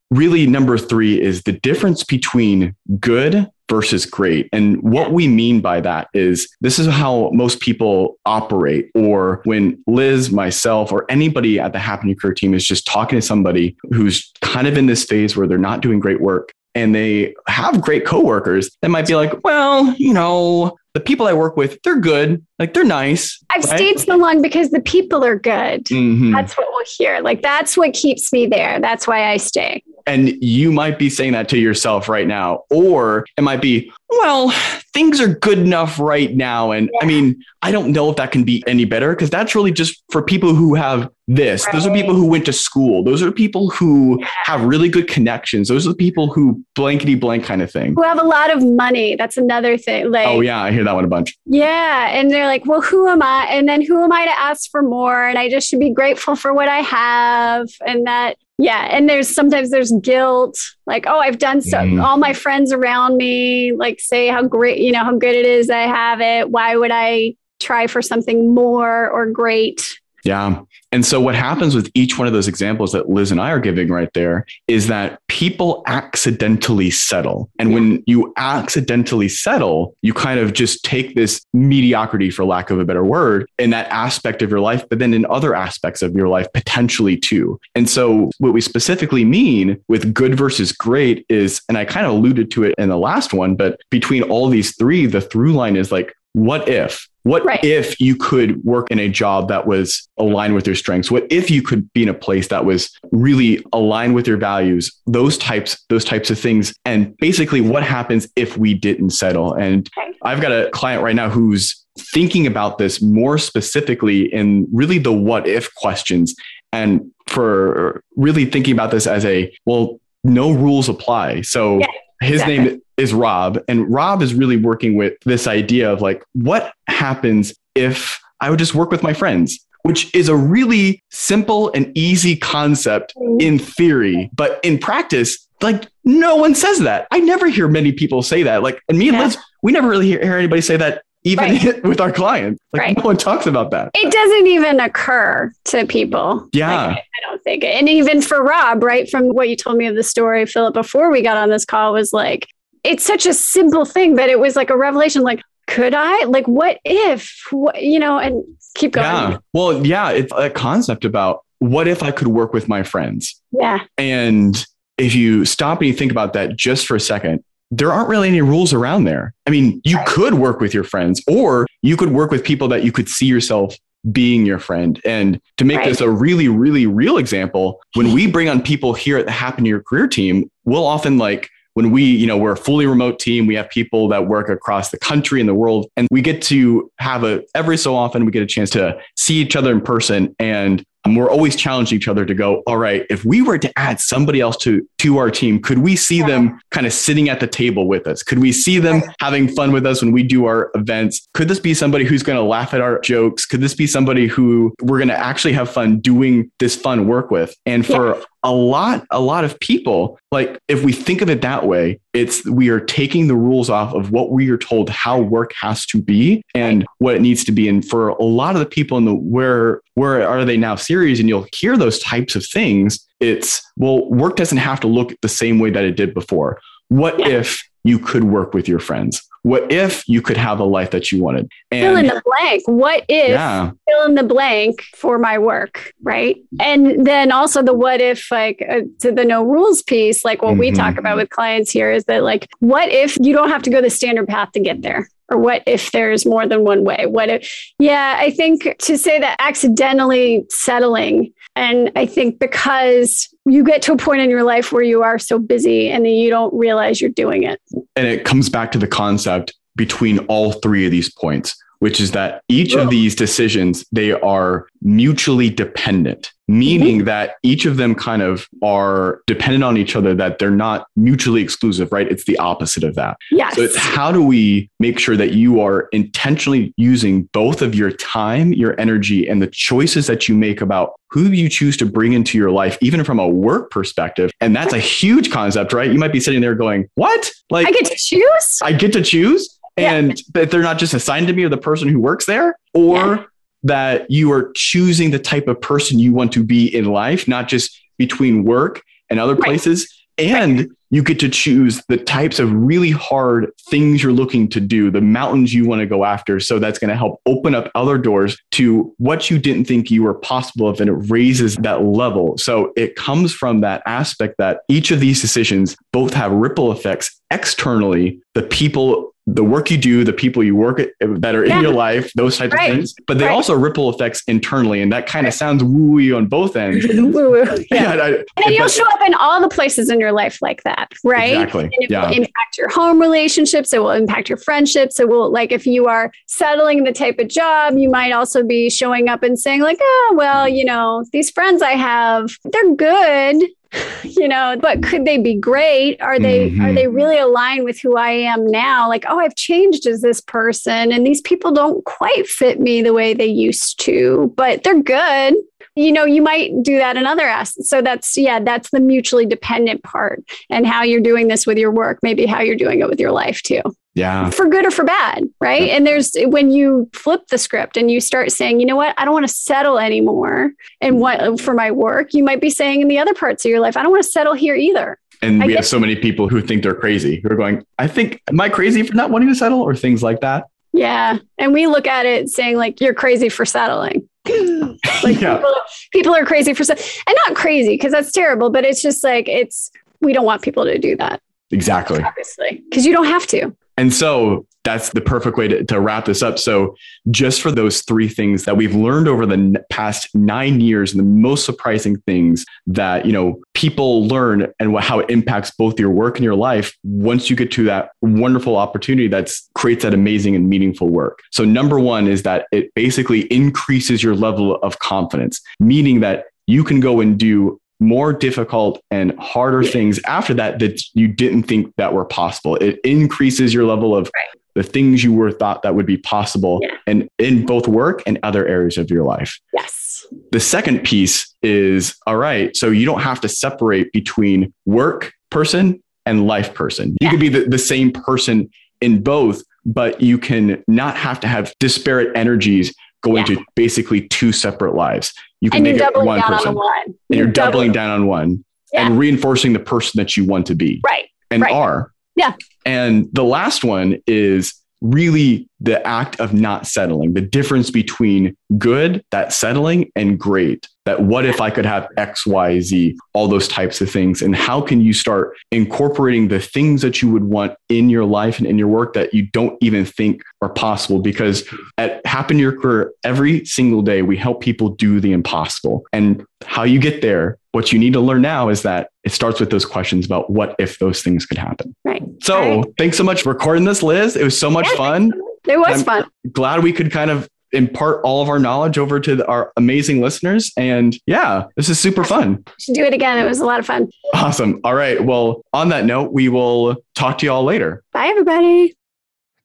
really, 0.10 0.48
number 0.48 0.78
three 0.78 1.22
is 1.22 1.44
the 1.44 1.54
difference 1.54 2.04
between 2.04 2.76
good 3.00 3.48
versus 3.72 4.06
great. 4.06 4.50
And 4.51 4.84
what 4.84 5.13
we 5.13 5.30
mean 5.30 5.62
by 5.62 5.80
that 5.80 6.10
is 6.13 6.54
this 6.60 6.78
is 6.78 6.88
how 6.88 7.30
most 7.34 7.62
people 7.62 8.18
operate. 8.25 8.92
Or 8.94 9.42
when 9.46 9.82
Liz, 9.88 10.30
myself, 10.30 10.92
or 10.92 11.06
anybody 11.10 11.58
at 11.58 11.72
the 11.72 11.80
Happen 11.80 12.08
To 12.08 12.10
Your 12.10 12.18
Career 12.18 12.34
team 12.34 12.54
is 12.54 12.66
just 12.66 12.86
talking 12.86 13.18
to 13.18 13.25
somebody 13.25 13.78
who's 13.94 14.30
kind 14.42 14.68
of 14.68 14.78
in 14.78 14.88
this 14.88 15.06
phase 15.06 15.38
where 15.38 15.48
they're 15.48 15.58
not 15.58 15.80
doing 15.80 16.01
great 16.01 16.20
work 16.20 16.51
and 16.75 16.94
they 16.94 17.34
have 17.48 17.82
great 17.82 18.06
coworkers 18.06 18.70
that 18.82 18.90
might 18.90 19.08
be 19.08 19.16
like, 19.16 19.42
well, 19.44 19.94
you 19.96 20.13
know, 20.13 20.78
the 20.94 21.00
people 21.00 21.28
I 21.28 21.34
work 21.34 21.56
with, 21.56 21.82
they're 21.84 22.00
good. 22.00 22.46
Like 22.60 22.74
they're 22.74 22.84
nice. 22.84 23.42
I've 23.50 23.63
right? 23.63 23.78
stayed 23.78 24.00
so 24.00 24.18
long 24.18 24.42
because 24.42 24.72
the 24.72 24.82
people 24.82 25.24
are 25.24 25.40
good. 25.40 25.86
Mm-hmm. 25.86 26.34
That's 26.34 26.58
what 26.58 26.68
we'll 26.70 26.86
hear. 26.98 27.22
Like 27.22 27.42
that's 27.42 27.78
what 27.78 27.94
keeps 27.94 28.34
me 28.34 28.48
there. 28.48 28.82
That's 28.82 29.08
why 29.08 29.32
I 29.32 29.38
stay. 29.38 29.82
And 30.12 30.44
you 30.44 30.74
might 30.74 31.00
be 31.00 31.10
saying 31.10 31.32
that 31.32 31.48
to 31.50 31.58
yourself 31.58 32.10
right 32.10 32.27
now. 32.27 32.63
Or 32.70 33.25
it 33.38 33.41
might 33.41 33.62
be, 33.62 33.91
well, 34.10 34.50
things 34.94 35.22
are 35.22 35.30
good 35.30 35.58
enough 35.58 35.98
right 36.00 36.36
now. 36.36 36.72
And 36.72 36.89
yeah. 36.94 37.00
I 37.01 37.06
mean, 37.06 37.41
I 37.62 37.72
don't 37.72 37.94
know 37.94 38.10
if 38.10 38.18
that 38.18 38.34
can 38.34 38.44
be 38.44 38.62
any 38.68 38.84
better 38.84 39.12
because 39.12 39.30
that's 39.30 39.56
really 39.56 39.72
just 39.72 40.03
for 40.12 40.22
people 40.22 40.53
who 40.53 40.75
have 40.75 41.10
this. 41.30 41.65
Right. 41.65 41.72
Those 41.72 41.88
are 41.88 41.94
people 41.94 42.13
who 42.13 42.25
went 42.25 42.46
to 42.48 42.51
school. 42.51 43.06
Those 43.06 43.24
are 43.24 43.32
people 43.32 43.70
who 43.70 44.18
yeah. 44.20 44.27
have 44.44 44.65
really 44.65 44.89
good 44.89 45.08
connections. 45.08 45.70
Those 45.70 45.88
are 45.88 45.91
the 45.91 45.96
people 45.96 46.27
who 46.34 46.62
blankety 46.75 47.15
blank 47.15 47.46
kind 47.46 47.62
of 47.62 47.72
thing. 47.72 47.94
Who 47.96 48.03
have 48.03 48.20
a 48.20 48.25
lot 48.25 48.53
of 48.53 48.62
money. 48.62 49.15
That's 49.15 49.38
another 49.38 49.77
thing. 49.77 50.12
Like, 50.12 50.27
oh, 50.27 50.41
yeah, 50.41 50.62
I 50.62 50.72
hear 50.72 50.84
that 50.84 50.94
one 50.94 51.06
a 51.06 51.08
bunch. 51.08 51.38
Yeah. 51.46 52.10
And 52.10 52.30
they're 52.30 52.48
like, 52.48 52.65
well, 52.65 52.82
who 52.82 53.08
am 53.08 53.22
I? 53.22 53.46
And 53.50 53.70
then 53.70 53.82
who 53.82 54.03
am 54.03 54.12
I 54.12 54.25
to 54.25 54.38
ask 54.38 54.70
for 54.70 54.82
more? 54.82 55.24
And 55.24 55.39
I 55.39 55.50
just 55.50 55.70
should 55.70 55.80
be 55.80 55.91
grateful 55.91 56.36
for 56.36 56.53
what 56.53 56.68
I 56.68 56.80
have. 56.80 57.70
And 57.88 58.08
that 58.08 58.36
yeah 58.62 58.88
and 58.91 59.10
there's 59.10 59.27
sometimes 59.27 59.72
there's 59.72 59.91
guilt 60.03 60.58
like 60.86 61.06
oh 61.08 61.20
i've 61.20 61.39
done 61.39 61.62
so 61.62 61.77
mm. 61.77 62.03
all 62.03 62.18
my 62.18 62.32
friends 62.32 62.72
around 62.72 63.18
me 63.18 63.74
like 63.74 64.00
say 64.00 64.27
how 64.27 64.44
great 64.44 64.80
you 64.80 64.91
know 64.91 65.03
how 65.03 65.18
good 65.18 65.36
it 65.36 65.46
is 65.46 65.70
i 65.70 65.82
have 65.82 66.22
it 66.22 66.50
why 66.51 66.75
would 66.75 66.91
i 66.91 67.34
try 67.60 67.88
for 67.88 68.01
something 68.01 68.53
more 68.53 69.10
or 69.10 69.25
great 69.25 70.00
yeah. 70.24 70.62
And 70.92 71.06
so 71.06 71.22
what 71.22 71.36
happens 71.36 71.74
with 71.74 71.90
each 71.94 72.18
one 72.18 72.28
of 72.28 72.34
those 72.34 72.48
examples 72.48 72.92
that 72.92 73.10
Liz 73.10 73.32
and 73.32 73.40
I 73.40 73.50
are 73.51 73.60
giving 73.60 73.90
right 73.90 74.10
there 74.13 74.46
is 74.68 74.88
that 74.88 75.20
people 75.28 75.84
accidentally 75.88 76.92
settle. 76.92 77.50
And 77.60 77.74
when 77.74 78.04
you 78.08 78.34
accidentally 78.38 79.30
settle, 79.30 79.96
you 80.01 80.13
kind 80.13 80.40
of 80.40 80.54
just 80.54 80.84
take 80.84 81.16
this 81.16 81.46
mediocrity, 81.54 82.30
for 82.30 82.44
lack 82.44 82.70
of 82.70 82.80
a 82.80 82.86
better 82.86 83.06
word, 83.06 83.50
in 83.58 83.70
that 83.70 83.88
aspect 83.90 84.42
of 84.42 84.50
your 84.50 84.60
life, 84.60 84.84
but 84.90 85.00
then 85.00 85.13
in 85.13 85.25
other 85.28 85.56
aspects 85.56 86.01
of 86.01 86.13
your 86.13 86.28
life 86.28 86.48
potentially 86.54 87.18
too. 87.18 87.60
And 87.74 87.90
so 87.90 88.30
what 88.40 88.54
we 88.54 88.62
specifically 88.62 89.24
mean 89.24 89.82
with 89.88 90.13
good 90.13 90.36
versus 90.36 90.72
great 90.72 91.25
is, 91.30 91.62
and 91.70 91.78
I 91.78 91.86
kind 91.86 92.06
of 92.06 92.13
alluded 92.13 92.51
to 92.51 92.63
it 92.63 92.75
in 92.78 92.90
the 92.90 92.98
last 92.98 93.34
one, 93.34 93.56
but 93.56 93.80
between 93.90 94.24
all 94.24 94.50
these 94.50 94.75
three, 94.75 95.06
the 95.06 95.22
through 95.22 95.54
line 95.54 95.75
is 95.78 95.92
like, 95.92 96.13
what 96.34 96.68
if? 96.68 97.08
What 97.24 97.46
right. 97.46 97.64
if 97.64 98.00
you 98.00 98.16
could 98.16 98.64
work 98.64 98.90
in 98.90 98.98
a 98.98 99.08
job 99.08 99.48
that 99.50 99.68
was 99.68 100.08
aligned 100.18 100.56
with 100.56 100.66
your 100.66 100.76
strengths? 100.76 101.12
What 101.12 101.28
if 101.30 101.52
you 101.52 101.62
could 101.62 101.92
be 101.94 102.04
in 102.04 102.10
a 102.10 102.14
place 102.14 102.48
that 102.48 102.66
was 102.66 102.90
really 103.12 103.64
aligned 103.74 104.16
with 104.16 104.28
your 104.28 104.38
values? 104.38 104.92
Those 105.06 105.38
types, 105.38 105.84
those 105.90 106.04
types 106.04 106.32
of 106.32 106.40
things. 106.40 106.74
And 106.84 107.16
basically 107.18 107.62
what 107.62 107.84
happens 107.84 108.28
if 108.36 108.58
we 108.58 108.74
didn't 108.74 109.12
settle? 109.12 109.54
And 109.54 109.88
okay. 109.98 110.14
I've 110.24 110.42
got 110.42 110.52
a 110.52 110.70
client 110.72 111.04
right 111.04 111.16
now 111.16 111.30
who's 111.30 111.86
thinking 111.98 112.48
about 112.48 112.78
this 112.78 113.02
more 113.02 113.38
specifically 113.38 114.34
in 114.34 114.68
really 114.72 114.98
the 114.98 115.14
what 115.14 115.48
if 115.48 115.74
questions 115.76 116.34
and 116.72 117.12
for 117.28 118.04
really 118.16 118.46
thinking 118.46 118.74
about 118.74 118.92
this 118.92 119.06
as 119.06 119.26
a 119.26 119.54
well 119.66 120.00
no 120.24 120.52
rules 120.52 120.88
apply 120.88 121.42
so 121.42 121.80
yeah, 121.80 121.88
his 122.22 122.42
exactly. 122.42 122.58
name 122.58 122.82
is 122.98 123.13
Rob. 123.13 123.60
And 123.68 123.92
Rob 123.92 124.22
is 124.22 124.34
really 124.34 124.58
working 124.58 124.96
with 124.96 125.13
this 125.25 125.48
idea 125.48 125.92
of 125.92 126.01
like, 126.01 126.24
what 126.34 126.74
happens 126.88 127.54
if 127.75 128.20
I 128.40 128.50
would 128.50 128.60
just 128.60 128.75
work 128.75 128.92
with 128.92 129.04
my 129.04 129.13
friends? 129.13 129.60
Which 129.84 130.13
is 130.13 130.30
a 130.30 130.36
really 130.36 131.04
simple 131.10 131.72
and 131.74 131.92
easy 131.98 132.36
concept 132.36 133.13
mm-hmm. 133.16 133.42
in 133.42 133.58
theory, 133.58 134.30
but 134.34 134.60
in 134.63 134.78
practice, 134.78 135.48
like 135.62 135.88
no 136.04 136.36
one 136.36 136.54
says 136.54 136.80
that. 136.80 137.08
I 137.12 137.20
never 137.20 137.48
hear 137.48 137.68
many 137.68 137.92
people 137.92 138.22
say 138.22 138.44
that. 138.44 138.62
Like, 138.62 138.82
and 138.88 139.00
me 139.00 139.08
and 139.08 139.18
yeah. 139.18 139.24
Liz, 139.24 139.38
we 139.63 139.72
never 139.72 139.90
really 139.90 140.08
hear, 140.08 140.22
hear 140.22 140.38
anybody 140.38 140.62
say 140.62 140.78
that 140.78 141.04
even 141.24 141.56
right. 141.56 141.84
with 141.84 142.01
our 142.01 142.12
clients. 142.12 142.62
Like 142.74 142.82
right. 142.82 142.98
no 142.98 143.04
one 143.04 143.18
talks 143.18 143.46
about 143.46 143.72
that. 143.72 143.92
It 143.94 144.12
doesn't 144.12 144.48
even 144.48 144.80
occur 144.80 145.51
to 145.66 145.86
people. 145.86 146.48
Yeah. 146.54 146.88
Like, 146.88 146.98
I 146.98 147.30
don't 147.30 147.44
think. 147.44 147.63
And 147.63 147.88
even 147.88 148.22
for 148.22 148.44
Rob, 148.44 148.84
right, 148.84 149.10
from 149.10 149.30
what 149.30 149.50
you 149.50 149.56
told 149.56 149.78
me 149.78 149.88
of 149.88 149.96
the 149.96 150.04
story, 150.04 150.46
Philip, 150.46 150.74
before 150.74 151.12
we 151.12 151.22
got 151.22 151.38
on 151.38 151.50
this 151.50 151.66
call, 151.66 151.94
was 151.94 152.13
like, 152.13 152.48
it's 152.84 153.06
such 153.06 153.25
a 153.25 153.34
simple 153.34 153.86
thing 153.86 154.16
that 154.16 154.30
it 154.30 154.40
was 154.40 154.56
like 154.56 154.70
a 154.70 154.78
revelation 154.78 155.22
like 155.22 155.42
could 155.68 155.94
i 155.94 156.24
like 156.25 156.48
what 156.48 156.80
if 156.84 157.46
what, 157.51 157.82
you 157.82 158.00
know 158.00 158.18
and 158.18 158.44
keep 158.75 158.94
going 158.94 159.06
yeah 159.06 159.38
well 159.54 159.86
yeah 159.86 160.10
it's 160.10 160.32
a 160.36 160.50
concept 160.50 161.06
about 161.06 161.44
what 161.60 161.88
if 161.88 162.01
i 162.04 162.12
could 162.12 162.28
work 162.28 162.54
with 162.54 162.68
my 162.68 162.84
friends 162.84 163.42
yeah 163.51 163.80
and 163.98 164.66
if 164.98 165.16
you 165.16 165.46
stop 165.46 165.80
and 165.80 165.88
you 165.88 165.94
think 165.94 166.12
about 166.12 166.34
that 166.34 166.56
just 166.56 166.86
for 166.86 166.96
a 166.96 167.00
second 167.00 167.44
there 167.72 167.92
aren't 167.92 168.10
really 168.10 168.28
any 168.28 168.42
rules 168.42 168.74
around 168.74 169.06
there 169.06 169.34
i 169.48 169.50
mean 169.50 169.82
you 169.84 169.98
could 170.06 170.36
work 170.36 170.60
with 170.60 170.74
your 170.74 170.84
friends 170.84 171.22
or 171.28 171.66
you 171.82 171.98
could 171.98 172.12
work 172.12 172.30
with 172.30 172.44
people 172.44 172.68
that 172.68 172.84
you 172.84 172.92
could 172.92 173.10
see 173.10 173.25
yourself 173.25 173.75
being 174.12 174.46
your 174.46 174.60
friend. 174.60 175.00
And 175.06 175.40
to 175.58 175.66
make 175.66 175.78
right. 175.78 175.90
this 175.90 176.01
a 176.01 176.10
really, 176.10 176.48
really 176.48 176.88
real 176.88 177.18
example, 177.18 177.80
when 177.94 178.13
we 178.13 178.28
bring 178.28 178.50
on 178.50 178.62
people 178.62 178.94
here 178.94 179.18
at 179.18 179.25
the 179.25 179.32
Happen 179.32 179.63
To 179.63 179.70
Your 179.70 179.84
Career 179.84 180.08
Team, 180.08 180.50
we'll 180.66 180.86
often 180.86 181.18
like 181.18 181.50
when 181.74 181.92
we, 181.92 182.04
you 182.04 182.28
know, 182.28 182.38
we're 182.38 182.51
a 182.51 182.58
fully 182.58 182.86
remote 182.86 183.20
team, 183.20 183.48
we 183.48 183.56
have 183.56 183.70
people 183.70 184.08
that 184.10 184.28
work 184.28 184.50
across 184.50 184.90
the 184.90 185.00
country 185.00 185.40
and 185.40 185.48
the 185.48 185.56
world, 185.56 185.88
and 185.96 186.08
we 186.12 186.22
get 186.22 186.42
to 186.44 186.92
have 187.00 187.24
a 187.24 187.44
every 187.56 187.78
so 187.78 187.96
often 187.96 188.25
we 188.25 188.32
get 188.32 188.44
a 188.44 188.48
chance 188.48 188.70
to 188.72 189.00
see 189.16 189.36
each 189.36 189.56
other 189.56 189.72
in 189.72 189.80
person 189.80 190.36
and 190.38 190.84
um, 191.05 191.15
we're 191.15 191.29
always 191.29 191.55
challenging 191.55 191.96
each 191.96 192.08
other 192.08 192.25
to 192.25 192.34
go 192.34 192.63
all 192.67 192.77
right 192.77 193.05
if 193.10 193.25
we 193.25 193.41
were 193.41 193.58
to 193.58 193.72
add 193.77 194.00
somebody 194.00 194.39
else 194.39 194.58
to 194.58 194.88
to 194.98 195.17
our 195.17 195.31
team 195.31 195.62
could 195.62 195.79
we 195.79 195.96
see 195.96 196.20
yeah. 196.20 196.27
them 196.27 196.60
kind 196.72 196.86
of 196.86 196.93
sitting 196.93 197.29
at 197.29 197.39
the 197.39 197.48
table 197.48 197.88
with 197.88 198.08
us? 198.08 198.24
Could 198.24 198.39
we 198.39 198.51
see 198.51 198.79
them 198.79 199.01
having 199.20 199.48
fun 199.48 199.72
with 199.72 199.86
us 199.86 200.01
when 200.01 200.12
we 200.12 200.24
do 200.24 200.46
our 200.46 200.72
events? 200.75 201.27
Could 201.34 201.48
this 201.48 201.60
be 201.60 201.74
somebody 201.74 202.05
who's 202.05 202.24
going 202.24 202.38
to 202.38 202.43
laugh 202.43 202.74
at 202.74 202.81
our 202.81 203.00
jokes? 203.00 203.46
Could 203.46 203.62
this 203.62 203.74
be 203.74 203.88
somebody 203.88 204.27
who 204.27 204.74
we're 204.81 204.98
going 204.98 205.10
to 205.10 205.17
actually 205.17 205.53
have 205.53 205.70
fun 205.70 206.00
doing 206.00 206.51
this 206.60 206.75
fun 206.75 207.08
work 207.08 207.31
with? 207.31 207.55
And 207.65 207.86
for 207.86 208.15
yeah 208.15 208.24
a 208.44 208.52
lot 208.52 209.06
a 209.12 209.20
lot 209.20 209.44
of 209.44 209.60
people 209.60 210.18
like 210.32 210.58
if 210.68 210.84
we 210.84 210.92
think 210.92 211.22
of 211.22 211.30
it 211.30 211.42
that 211.42 211.68
way 211.68 212.00
it's 212.14 212.46
we 212.48 212.70
are 212.70 212.80
taking 212.80 213.28
the 213.28 213.36
rules 213.36 213.70
off 213.70 213.94
of 213.94 214.12
what 214.12 214.32
we 214.32 214.50
are 214.50 214.58
told 214.58 214.90
how 214.90 215.20
work 215.20 215.52
has 215.60 215.86
to 215.86 216.02
be 216.02 216.44
and 216.56 216.86
what 216.98 217.16
it 217.16 217.22
needs 217.22 217.44
to 217.46 217.52
be. 217.52 217.70
And 217.70 217.88
for 217.88 218.10
a 218.10 218.24
lot 218.24 218.56
of 218.56 218.60
the 218.60 218.66
people 218.66 218.98
in 218.98 219.06
the 219.06 219.14
where 219.14 219.82
where 219.96 220.28
are 220.28 220.44
they 220.44 220.58
now 220.58 220.76
series 220.76 221.20
and 221.20 221.30
you'll 221.30 221.48
hear 221.56 221.78
those 221.78 222.00
types 222.00 222.36
of 222.36 222.46
things 222.46 223.06
it's 223.20 223.62
well 223.78 224.10
work 224.10 224.36
doesn't 224.36 224.58
have 224.58 224.80
to 224.80 224.88
look 224.88 225.14
the 225.22 225.30
same 225.30 225.60
way 225.60 225.70
that 225.70 225.86
it 225.86 225.96
did 225.96 226.14
before. 226.14 226.60
What 226.90 227.20
yeah. 227.20 227.28
if 227.28 227.64
you 227.84 228.00
could 228.00 228.26
work 228.26 228.54
with 228.54 228.68
your 228.68 228.80
friends 228.80 229.22
what 229.44 229.72
if 229.72 230.08
you 230.08 230.22
could 230.22 230.38
have 230.38 230.60
a 230.60 230.64
life 230.64 230.92
that 230.92 231.12
you 231.12 231.22
wanted? 231.22 231.50
And 231.72 231.82
fill 231.82 231.98
in 231.98 232.08
the 232.08 232.22
blank. 232.24 232.64
What 232.68 233.06
if 233.08 233.30
yeah. 233.30 233.72
fill 233.90 234.06
in 234.06 234.16
the 234.16 234.24
blank 234.24 234.84
for 234.96 235.18
my 235.18 235.38
work, 235.38 235.94
right? 236.04 236.38
And 236.60 237.06
then 237.06 237.32
also 237.32 237.64
the 237.64 237.74
what 237.74 238.02
if, 238.02 238.30
like 238.30 238.64
uh, 238.70 238.82
to 239.00 239.12
the 239.12 239.26
no 239.26 239.44
rules 239.44 239.82
piece, 239.82 240.24
like 240.24 240.42
what 240.42 240.52
mm-hmm. 240.52 240.60
we 240.60 240.72
talk 240.72 240.98
about 240.98 241.18
with 241.18 241.30
clients 241.30 241.72
here 241.72 241.92
is 241.92 242.06
that 242.06 242.24
like, 242.24 242.48
what 242.60 242.90
if 242.92 243.18
you 243.20 243.34
don't 243.34 243.50
have 243.50 243.64
to 243.64 243.70
go 243.70 243.82
the 243.82 243.90
standard 243.90 244.28
path 244.28 244.52
to 244.52 244.60
get 244.60 244.82
there? 244.82 245.08
Or 245.32 245.38
what 245.38 245.64
if 245.66 245.92
there's 245.92 246.26
more 246.26 246.46
than 246.46 246.64
one 246.64 246.84
way? 246.84 247.06
What 247.08 247.30
if, 247.30 247.72
yeah, 247.80 248.18
I 248.20 248.32
think 248.32 248.76
to 248.80 248.98
say 248.98 249.18
that 249.20 249.38
accidentally 249.40 250.46
settling 250.50 251.32
and 251.56 251.92
I 251.96 252.06
think 252.06 252.40
because 252.40 253.28
you 253.46 253.64
get 253.64 253.82
to 253.84 253.94
a 253.94 253.98
point 253.98 254.22
in 254.22 254.30
your 254.30 254.44
life 254.44 254.72
where 254.72 254.84
you 254.84 255.04
are 255.04 255.20
so 255.20 255.38
busy 255.40 255.90
and 255.90 256.08
you 256.08 256.30
don't 256.30 256.54
realize 256.54 257.02
you're 257.02 257.10
doing 257.10 257.44
it. 257.44 257.60
And 257.96 258.08
it 258.08 258.24
comes 258.24 258.50
back 258.50 258.72
to 258.74 258.78
the 258.78 258.88
concept 258.88 259.54
between 259.76 260.20
all 260.26 260.54
three 260.54 260.86
of 260.86 260.92
these 260.92 261.14
points, 261.14 261.56
which 261.82 262.00
is 262.00 262.12
that 262.12 262.44
each 262.48 262.76
of 262.76 262.90
these 262.90 263.16
decisions, 263.16 263.84
they 263.92 264.12
are 264.12 264.68
mutually 264.82 265.50
dependent 265.50 266.32
meaning 266.52 266.98
mm-hmm. 266.98 267.06
that 267.06 267.36
each 267.44 267.66
of 267.66 267.78
them 267.78 267.96
kind 267.96 268.22
of 268.22 268.48
are 268.62 269.22
dependent 269.26 269.64
on 269.64 269.78
each 269.78 269.96
other, 269.96 270.14
that 270.14 270.38
they're 270.38 270.52
not 270.52 270.86
mutually 270.96 271.42
exclusive, 271.42 271.92
right? 271.92 272.12
It's 272.12 272.26
the 272.26 272.38
opposite 272.38 272.84
of 272.84 272.96
that. 272.96 273.18
Yes. 273.32 273.56
So 273.56 273.62
it's 273.62 273.78
how 273.78 274.12
do 274.12 274.24
we 274.24 274.70
make 274.80 275.00
sure 275.00 275.16
that 275.16 275.32
you 275.32 275.62
are 275.62 275.88
intentionally 275.94 276.74
using 276.78 277.24
both 277.34 277.62
of 277.62 277.74
your 277.74 277.92
time, 277.92 278.52
your 278.54 278.80
energy, 278.80 279.28
and 279.28 279.42
the 279.42 279.48
choices 279.48 280.08
that 280.08 280.28
you 280.28 280.36
make 280.36 280.62
about 280.62 280.94
who 281.10 281.30
you 281.30 281.50
choose 281.50 281.78
to 281.78 281.86
bring 281.86 282.14
into 282.14 282.38
your 282.38 282.52
life, 282.52 282.78
even 282.82 283.04
from 283.04 283.20
a 283.20 283.28
work 283.28 283.72
perspective. 283.72 284.32
And 284.42 284.56
that's 284.56 284.74
a 284.74 284.80
huge 284.80 285.32
concept, 285.32 285.74
right? 285.74 285.92
You 285.92 286.00
might 286.00 286.14
be 286.14 286.20
sitting 286.20 286.42
there 286.42 286.56
going, 286.56 286.88
What? 286.96 287.32
Like, 287.50 287.68
I 287.68 287.72
get 287.72 287.86
to 287.86 287.96
choose? 287.98 288.60
I 288.62 288.74
get 288.74 288.94
to 288.94 289.02
choose. 289.02 289.58
And 289.78 290.22
yeah. 290.36 290.46
they're 290.46 290.62
not 290.62 290.80
just 290.80 290.94
assigned 290.94 291.28
to 291.28 291.34
me 291.34 291.44
or 291.44 291.50
the 291.50 291.58
person 291.58 291.88
who 291.88 292.00
works 292.00 292.25
there, 292.25 292.56
or 292.74 293.16
yeah 293.16 293.25
that 293.63 294.10
you 294.10 294.32
are 294.32 294.51
choosing 294.56 295.12
the 295.12 295.20
type 295.20 295.48
of 295.48 295.60
person 295.62 296.00
you 296.00 296.13
want 296.13 296.32
to 296.34 296.44
be 296.44 296.74
in 296.75 296.86
life, 296.86 297.28
not 297.28 297.48
just 297.48 297.80
between 297.98 298.44
work 298.44 298.82
and 299.10 299.20
other 299.20 299.36
places. 299.36 299.88
And 300.18 300.60
right. 300.60 300.70
you 300.90 301.04
get 301.04 301.20
to 301.20 301.30
choose 301.30 301.82
the 301.88 301.98
types 301.98 302.40
of 302.40 302.51
really 302.51 302.92
hard 302.92 303.51
things 303.70 304.04
you're 304.04 304.12
looking 304.12 304.50
to 304.50 304.60
do, 304.60 304.92
the 304.92 305.01
mountains 305.01 305.54
you 305.54 305.66
want 305.66 305.80
to 305.80 305.86
go 305.86 306.04
after. 306.06 306.40
So 306.40 306.60
that's 306.60 306.80
going 306.80 306.90
to 306.90 306.96
help 306.96 307.22
open 307.25 307.56
up 307.56 307.72
other 307.75 307.98
doors 307.98 308.38
to 308.51 308.94
what 308.98 309.30
you 309.30 309.40
didn't 309.40 309.66
think 309.66 309.90
you 309.90 310.04
were 310.04 310.16
possible 310.16 310.68
of. 310.68 310.82
And 310.82 310.90
it 310.90 310.94
raises 310.94 311.56
that 311.58 311.84
level. 311.84 312.38
So 312.38 312.74
it 312.75 312.96
comes 312.96 313.34
from 313.34 313.62
that 313.62 313.84
aspect 313.86 314.36
that 314.38 314.62
each 314.68 314.92
of 314.92 315.00
these 315.00 315.22
decisions 315.22 315.75
both 315.94 316.13
have 316.13 316.32
ripple 316.32 316.72
effects 316.72 317.22
externally, 317.30 318.20
the 318.34 318.44
people 318.44 319.11
the 319.28 319.44
work 319.44 319.70
you 319.70 319.78
do, 319.78 320.04
the 320.04 320.12
people 320.13 320.44
you 320.44 320.56
work 320.56 320.80
at, 320.80 320.90
that 321.00 321.36
are 321.36 321.44
in 321.44 321.62
your 321.62 321.72
life, 321.74 322.12
those 322.16 322.38
types 322.38 322.54
Right. 322.56 322.72
of 322.72 322.75
things. 322.78 322.96
But 323.06 323.20
they 323.20 323.25
Right. 323.25 323.34
also 323.34 323.54
ripple 323.56 323.90
effects 323.90 324.24
internally, 324.28 324.82
and 324.82 324.92
that 324.92 325.06
kind 325.06 325.28
of 325.28 325.34
sounds 325.34 325.62
wooey 325.62 326.16
on 326.16 326.25
both 326.25 326.56
ends. 326.56 326.86
Yeah. 327.72 327.92
I- 327.94 328.08
And 328.10 328.25
then 328.46 328.54
you'll 328.54 328.68
show 328.68 328.88
up 328.92 329.01
in 329.06 329.13
all 329.13 329.40
the 329.40 329.48
places 329.48 329.90
in 329.92 330.00
your 330.00 330.12
life 330.12 330.40
like 330.42 330.63
that, 330.63 330.92
right? 331.04 331.34
Exactly. 331.34 331.63
And 331.66 331.74
it 331.80 331.92
Yeah. 331.92 332.08
will 332.08 332.16
impact 332.16 332.58
your 332.58 332.70
home 332.70 333.00
relationships. 333.00 333.74
It 333.74 333.80
will 333.80 333.92
impact 333.92 334.28
your 334.28 334.38
friendships. 334.40 335.00
It 335.00 335.08
will, 335.08 335.32
like, 335.32 335.51
if 335.51 335.68
you 335.68 335.88
are 335.88 336.12
settling 336.25 336.84
the 336.84 336.92
type 336.92 337.20
of 337.20 337.28
job, 337.28 337.78
you 337.78 337.90
might 337.90 338.12
also 338.12 338.44
be 338.44 338.70
showing 338.72 339.08
up 339.08 339.22
and 339.24 339.38
saying, 339.40 339.62
like, 339.62 339.80
oh, 339.82 340.13
well, 340.18 340.48
you 340.50 340.66
know, 340.66 341.06
these 341.13 341.30
friends 341.30 341.62
I 341.62 341.72
have, 341.74 342.32
they're 342.46 342.75
good, 342.75 343.44
you 344.04 344.28
know, 344.28 344.56
but 344.62 344.84
could 344.84 345.06
they 345.06 345.18
be 345.18 345.36
great? 345.36 346.01
Are 346.01 346.20
they 346.20 346.50
Mhm. 346.50 346.62
are 346.62 346.74
they 346.74 346.88
really 346.88 347.18
aligned 347.18 347.63
with 347.63 347.80
who 347.80 347.96
I 347.96 348.12
am 348.12 348.46
now? 348.48 348.88
Like, 348.90 349.06
oh, 349.08 349.20
I've 349.20 349.36
changed 349.36 349.86
as 349.88 350.01
this 350.01 350.22
person, 350.22 350.92
and 350.92 351.06
these 351.06 351.22
people 351.22 351.51
don't 351.51 351.84
quite 351.86 352.28
fit 352.28 352.60
me 352.60 352.82
the 352.82 352.94
way 352.94 353.13
they 353.13 353.25
used 353.28 353.80
to, 353.82 354.34
but 354.36 354.63
they're 354.63 354.82
good 354.82 355.36
you 355.75 355.92
know 355.92 356.04
you 356.04 356.22
might 356.22 356.51
do 356.63 356.78
that 356.78 356.98
in 356.98 357.06
other 357.06 357.25
assets 357.25 357.70
so 357.70 357.82
that's 357.82 358.18
yeah 358.18 358.42
that's 358.42 358.72
the 358.72 358.80
mutually 358.80 359.25
dependent 359.25 359.82
part 359.84 360.22
and 360.50 360.68
how 360.68 360.84
you're 360.84 361.00
doing 361.00 361.30
this 361.30 361.48
with 361.48 361.58
your 361.58 361.72
work 361.72 361.98
maybe 362.04 362.25
how 362.25 362.42
you're 362.42 362.58
doing 362.58 362.82
it 362.82 362.90
with 362.90 363.00
your 363.00 363.12
life 363.12 363.42
too 363.42 363.62
yeah. 363.94 364.30
for 364.30 364.48
good 364.48 364.66
or 364.66 364.72
for 364.72 364.84
bad 364.84 365.24
right? 365.40 365.70
And 365.70 365.86
there's 365.86 366.16
when 366.26 366.52
you 366.52 366.90
flip 366.94 367.28
the 367.28 367.38
script 367.38 367.78
and 367.78 367.92
you 367.92 368.00
start 368.00 368.32
saying 368.32 368.60
you 368.60 368.66
know 368.66 368.76
what? 368.76 368.94
I 368.98 369.06
don't 369.06 369.14
want 369.14 369.28
to 369.28 369.34
settle 369.34 369.80
anymore 369.80 370.52
and 370.80 371.00
what 371.00 371.40
for 371.40 371.54
my 371.54 371.72
work 371.72 372.14
you 372.14 372.24
might 372.24 372.42
be 372.42 372.50
saying 372.50 372.82
in 372.82 372.88
the 372.88 373.00
other 373.00 373.14
parts 373.14 373.46
of 373.46 373.50
your 373.50 373.60
life 373.60 373.78
i 373.78 373.84
don't 373.84 373.92
want 373.92 374.04
to 374.04 374.10
settle 374.10 374.34
here 374.34 374.56
either. 374.56 374.98
And 375.22 375.44
I 375.44 375.46
we 375.46 375.54
have 375.54 375.68
so 375.68 375.80
many 375.80 375.96
people 375.96 376.28
who 376.30 376.42
think 376.42 376.64
they're 376.64 376.74
crazy, 376.74 377.20
who 377.22 377.32
are 377.32 377.36
going, 377.36 377.64
I 377.78 377.88
think, 377.88 378.22
am 378.28 378.42
I 378.42 378.50
crazy 378.50 378.82
for 378.82 378.96
not 378.96 379.12
wanting 379.12 379.30
to 379.30 379.36
settle? 379.36 379.62
or 379.62 379.76
things 379.76 380.02
like 380.02 380.22
that? 380.22 380.46
yeah. 380.74 381.18
And 381.38 381.54
we 381.54 381.68
look 381.68 381.88
at 381.88 382.06
it 382.06 382.30
saying 382.30 382.58
like 382.58 382.82
you're 382.82 382.94
crazy 382.94 383.30
for 383.30 383.46
settling. 383.46 384.08
Like 385.04 385.20
yeah. 385.20 385.38
people, 385.38 385.54
people 385.92 386.16
are 386.16 386.26
crazy 386.26 386.54
for 386.54 386.64
set- 386.64 386.80
and 387.08 387.18
not 387.28 387.36
crazy 387.36 387.74
because 387.74 387.92
that's 387.92 388.12
terrible 388.12 388.52
but 388.52 388.64
it's 388.64 388.82
just 388.82 389.04
like 389.04 389.28
it's 389.28 389.72
we 390.00 390.14
don't 390.14 390.26
want 390.26 390.44
people 390.44 390.64
to 390.64 390.78
do 390.78 390.96
that. 390.98 391.22
Exactly. 391.50 392.02
obviously 392.02 392.64
because 392.70 392.86
you 392.86 392.94
don't 392.94 393.06
have 393.06 393.26
to 393.28 393.56
And 393.82 393.92
so 393.92 394.46
that's 394.64 394.92
the 394.92 395.02
perfect 395.02 395.38
way 395.38 395.48
to, 395.48 395.64
to 395.64 395.80
wrap 395.80 396.06
this 396.06 396.22
up. 396.22 396.38
So, 396.38 396.76
just 397.10 397.42
for 397.42 397.50
those 397.50 397.82
three 397.82 398.08
things 398.08 398.46
that 398.46 398.56
we've 398.56 398.76
learned 398.76 399.08
over 399.08 399.26
the 399.26 399.66
past 399.72 400.14
nine 400.14 400.62
years, 400.62 400.94
the 400.94 401.02
most 401.02 401.48
surprising 401.48 401.98
things 402.02 402.46
that 402.68 403.08
you 403.08 403.12
know 403.12 403.42
people 403.56 404.08
learn 404.08 404.54
and 404.60 404.72
wh- 404.78 404.84
how 404.84 405.00
it 405.00 405.10
impacts 405.10 405.50
both 405.50 405.80
your 405.80 405.90
work 405.90 406.18
and 406.18 406.24
your 406.24 406.36
life. 406.36 406.78
Once 406.84 407.28
you 407.28 407.36
get 407.36 407.52
to 407.54 407.64
that 407.64 407.90
wonderful 408.04 408.56
opportunity 408.56 409.08
that 409.08 409.32
creates 409.56 409.82
that 409.82 409.96
amazing 409.96 410.36
and 410.36 410.48
meaningful 410.48 410.90
work. 410.90 411.24
So, 411.32 411.44
number 411.44 411.80
one 411.80 412.08
is 412.08 412.22
that 412.22 412.46
it 412.52 412.72
basically 412.76 413.22
increases 413.34 414.04
your 414.04 414.16
level 414.16 414.58
of 414.58 414.78
confidence, 414.78 415.42
meaning 415.60 416.02
that 416.02 416.26
you 416.46 416.64
can 416.64 416.80
go 416.80 417.00
and 417.00 417.18
do 417.18 417.60
more 417.82 418.14
difficult 418.14 418.80
and 418.92 419.12
harder 419.20 419.64
things 419.64 420.00
after 420.06 420.34
that 420.36 420.60
that 420.60 420.82
you 420.94 421.08
didn't 421.08 421.44
think 421.44 421.74
that 421.78 421.94
were 421.94 422.06
possible. 422.06 422.56
It 422.58 422.80
increases 422.86 423.54
your 423.54 423.66
level 423.66 423.96
of 423.96 424.10
the 424.54 424.64
things 424.64 425.04
you 425.04 425.12
were 425.14 425.32
thought 425.32 425.64
that 425.64 425.76
would 425.76 425.86
be 425.88 425.98
possible 425.98 426.60
Yeah. 426.62 426.76
and 426.86 427.10
in 427.18 427.46
both 427.46 427.68
work 427.68 428.04
and 428.06 428.20
other 428.24 428.48
areas 428.48 428.78
of 428.78 428.90
your 428.92 429.04
life. 429.04 429.38
yes 429.54 430.06
The 430.32 430.40
second 430.40 430.84
piece 430.84 431.34
is 431.42 431.96
all 432.05 432.18
right, 432.18 432.55
so 432.55 432.70
you 432.70 432.86
don't 432.86 433.01
have 433.01 433.20
to 433.22 433.29
separate 433.29 433.92
between 433.94 434.53
work 434.66 435.12
person 435.32 435.82
and 436.05 436.27
life 436.27 436.53
person. 436.53 436.90
You 436.90 437.05
Yeah. 437.08 437.10
could 437.12 437.20
be 437.20 437.29
the, 437.29 437.46
the 437.46 437.58
same 437.58 437.92
person 437.92 438.50
in 438.82 439.01
both, 439.01 439.42
but 439.66 440.01
you 440.01 440.18
can 440.18 440.64
not 440.68 440.98
have 440.98 441.20
to 441.22 441.27
have 441.27 441.53
disparate 441.60 442.16
energies 442.16 442.74
go 443.01 443.14
Yeah. 443.16 443.22
into 443.22 443.44
basically 443.55 444.07
two 444.07 444.31
separate 444.31 444.75
lives. 444.75 445.14
You 445.42 445.50
can 445.50 445.64
make 445.64 445.77
it 445.77 445.96
one 445.96 446.22
person 446.22 446.50
on 446.50 446.55
one 446.55 446.72
and 446.85 446.96
you're 447.18 447.27
doubling 447.27 447.72
down 447.72 447.90
on 447.90 448.07
one 448.07 448.44
Yeah. 448.74 448.85
and 448.85 448.98
reinforcing 449.00 449.53
the 449.53 449.59
person 449.59 449.98
that 449.98 450.16
you 450.16 450.25
want 450.25 450.46
to 450.48 450.55
be 450.55 450.81
right 450.85 451.07
and 451.31 451.42
Right. 451.42 451.51
are. 451.53 451.92
Yeah. 452.16 452.33
And 452.66 453.07
the 453.14 453.24
last 453.24 453.64
one 453.64 453.98
is 454.05 454.53
really 454.81 455.48
the 455.62 455.86
act 455.86 456.20
of 456.20 456.34
not 456.34 456.66
settling, 456.66 457.14
the 457.14 457.22
difference 457.22 457.70
between 457.70 458.36
good, 458.58 459.04
that 459.12 459.32
settling, 459.32 459.92
and 459.96 460.20
great, 460.20 460.68
that 460.86 461.04
what 461.04 461.24
if 461.26 461.40
I 461.40 461.52
could 461.52 461.66
have 461.66 461.88
X, 461.98 462.26
Y, 462.26 462.60
Z, 462.62 462.98
all 463.14 463.28
those 463.28 463.48
types 463.48 463.80
of 463.80 463.90
things. 463.90 464.24
And 464.24 464.36
how 464.36 464.60
can 464.60 464.82
you 464.82 464.94
start 464.94 465.38
incorporating 465.52 466.30
the 466.30 466.40
things 466.40 466.82
that 466.82 467.02
you 467.02 467.12
would 467.12 467.26
want 467.26 467.54
in 467.70 467.92
your 467.92 468.06
life 468.06 468.40
and 468.40 468.48
in 468.48 468.58
your 468.58 468.68
work 468.68 468.94
that 468.94 469.14
you 469.14 469.28
don't 469.28 469.56
even 469.62 469.86
think 469.86 470.24
are 470.42 470.50
possible? 470.50 471.00
Because 471.00 471.48
at 471.78 472.04
Happen 472.06 472.40
Your 472.40 472.60
Career, 472.60 472.92
every 473.04 473.46
single 473.46 473.84
day, 473.84 474.02
we 474.02 474.18
help 474.18 474.42
people 474.42 474.70
do 474.70 475.00
the 475.00 475.12
impossible. 475.12 475.84
And 475.94 476.26
how 476.44 476.64
you 476.64 476.80
get 476.80 477.04
there, 477.04 477.38
what 477.52 477.72
you 477.72 477.78
need 477.78 477.94
to 477.94 478.00
learn 478.00 478.24
now 478.24 478.50
is 478.50 478.64
that 478.64 478.90
it 479.04 479.12
starts 479.12 479.40
with 479.40 479.52
those 479.52 479.66
questions 479.66 480.08
about 480.08 480.32
what 480.32 480.56
if 480.58 480.80
those 480.80 481.04
things 481.04 481.28
could 481.28 481.38
happen. 481.38 481.76
right 481.86 482.02
So 482.24 482.62
right. 482.62 482.66
thanks 482.80 482.98
so 482.98 483.04
much 483.04 483.22
for 483.22 483.30
recording 483.30 483.66
this, 483.66 483.84
Liz. 483.84 484.16
It 484.16 484.24
was 484.24 484.40
so 484.40 484.50
much 484.50 484.68
Yeah, 484.72 484.78
fun. 484.78 485.12
It 485.48 485.58
was 485.60 485.68
I'm- 485.68 485.84
fun 486.04 486.06
Glad 486.32 486.64
we 486.64 486.72
could 486.74 486.92
kind 486.92 487.10
of 487.12 487.27
impart 487.54 488.00
all 488.06 488.22
of 488.22 488.30
our 488.30 488.40
knowledge 488.40 488.77
over 488.77 488.98
to 489.00 489.16
the- 489.18 489.25
our 489.27 489.51
amazing 489.58 490.00
listeners. 490.01 490.51
And 490.56 490.96
yeah, 491.06 491.46
this 491.58 491.68
is 491.68 491.77
super 491.80 492.04
fun. 492.06 492.44
should 492.60 492.75
do 492.75 492.84
it 492.84 492.94
again 492.94 493.18
it 493.18 493.27
was 493.27 493.40
a 493.40 493.46
lot 493.46 493.60
of 493.60 493.66
fun 493.66 493.90
Awesome. 494.14 494.60
All 494.64 494.74
right. 494.75 495.04
Well, 495.04 495.42
on 495.54 495.68
that 495.70 495.86
note, 495.86 496.14
we 496.14 496.30
will 496.30 496.77
talk 496.96 497.18
to 497.20 497.25
you 497.25 497.32
all 497.32 497.44
later. 497.44 497.84
bye 497.92 498.08
everybody 498.08 498.74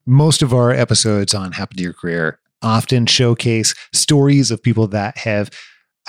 most 0.08 0.40
of 0.40 0.54
our 0.54 0.70
episodes 0.70 1.34
on 1.34 1.50
Happen 1.52 1.76
to 1.78 1.82
Your 1.82 1.92
Career 1.92 2.38
often 2.62 3.06
showcase 3.06 3.74
stories 3.92 4.52
of 4.52 4.62
people 4.62 4.86
that 4.88 5.18
have 5.18 5.50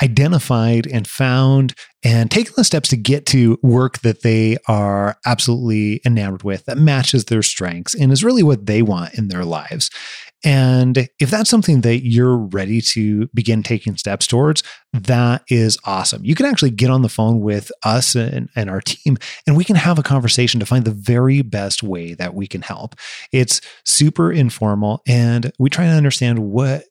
identified 0.01 0.87
and 0.87 1.07
found 1.07 1.73
and 2.03 2.29
taken 2.29 2.53
the 2.55 2.63
steps 2.63 2.89
to 2.89 2.97
get 2.97 3.25
to 3.27 3.57
work 3.61 3.99
that 3.99 4.21
they 4.21 4.57
are 4.67 5.17
absolutely 5.25 6.01
enamored 6.05 6.43
with, 6.43 6.65
that 6.65 6.77
matches 6.77 7.25
their 7.25 7.43
strengths 7.43 7.95
and 7.95 8.11
is 8.11 8.23
really 8.23 8.43
what 8.43 8.65
they 8.65 8.81
want 8.81 9.15
in 9.15 9.27
their 9.27 9.45
lives. 9.45 9.89
And 10.43 11.09
if 11.19 11.31
that's 11.31 11.49
something 11.49 11.81
that 11.81 12.05
you're 12.05 12.37
ready 12.37 12.79
to 12.93 13.27
begin 13.33 13.63
taking 13.63 13.97
steps 13.97 14.27
towards, 14.27 14.61
that 14.93 15.41
is 15.49 15.79
awesome. 15.83 16.23
You 16.23 16.35
can 16.35 16.45
actually 16.45 16.69
get 16.69 16.91
on 16.91 17.01
the 17.01 17.09
phone 17.09 17.39
with 17.39 17.71
us 17.83 18.13
and, 18.13 18.47
and 18.55 18.69
our 18.69 18.81
team, 18.81 19.17
and 19.47 19.57
we 19.57 19.63
can 19.63 19.75
have 19.75 19.97
a 19.97 20.03
conversation 20.03 20.59
to 20.59 20.65
find 20.65 20.85
the 20.85 20.91
very 20.91 21.41
best 21.41 21.81
way 21.81 22.13
that 22.13 22.35
we 22.35 22.45
can 22.45 22.61
help. 22.61 22.93
It's 23.31 23.61
super 23.83 24.31
informal, 24.31 25.01
and 25.07 25.51
we 25.57 25.71
try 25.71 25.85
to 25.85 25.91
understand 25.91 26.37
what 26.39 26.83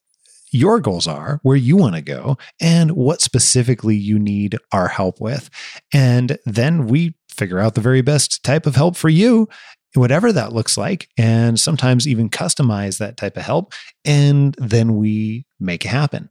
your 0.57 0.81
goals 0.81 1.07
are, 1.07 1.38
where 1.42 1.57
you 1.57 1.77
want 1.77 1.95
to 1.95 2.03
go, 2.03 2.37
and 2.61 2.92
what 2.92 3.21
specifically 3.21 3.97
you 3.97 4.19
need 4.19 4.57
our 4.73 4.88
help 4.88 5.21
with. 5.21 5.51
And 5.92 6.38
then 6.45 6.87
we 6.87 7.14
figure 7.29 7.59
out 7.59 7.75
the 7.75 7.81
very 7.81 8.03
best 8.03 8.42
type 8.42 8.66
of 8.66 8.75
help 8.75 8.97
for 8.97 9.09
you, 9.09 9.49
whatever 9.95 10.33
that 10.33 10.53
looks 10.53 10.77
like, 10.77 11.09
and 11.16 11.61
sometimes 11.61 12.09
even 12.09 12.31
customize 12.31 12.99
that 12.99 13.16
type 13.16 13.37
of 13.37 13.45
help. 13.45 13.73
And 14.05 14.57
then 14.59 14.97
we 14.97 15.47
make 15.61 15.85
it 15.85 15.88
happen. 15.88 16.31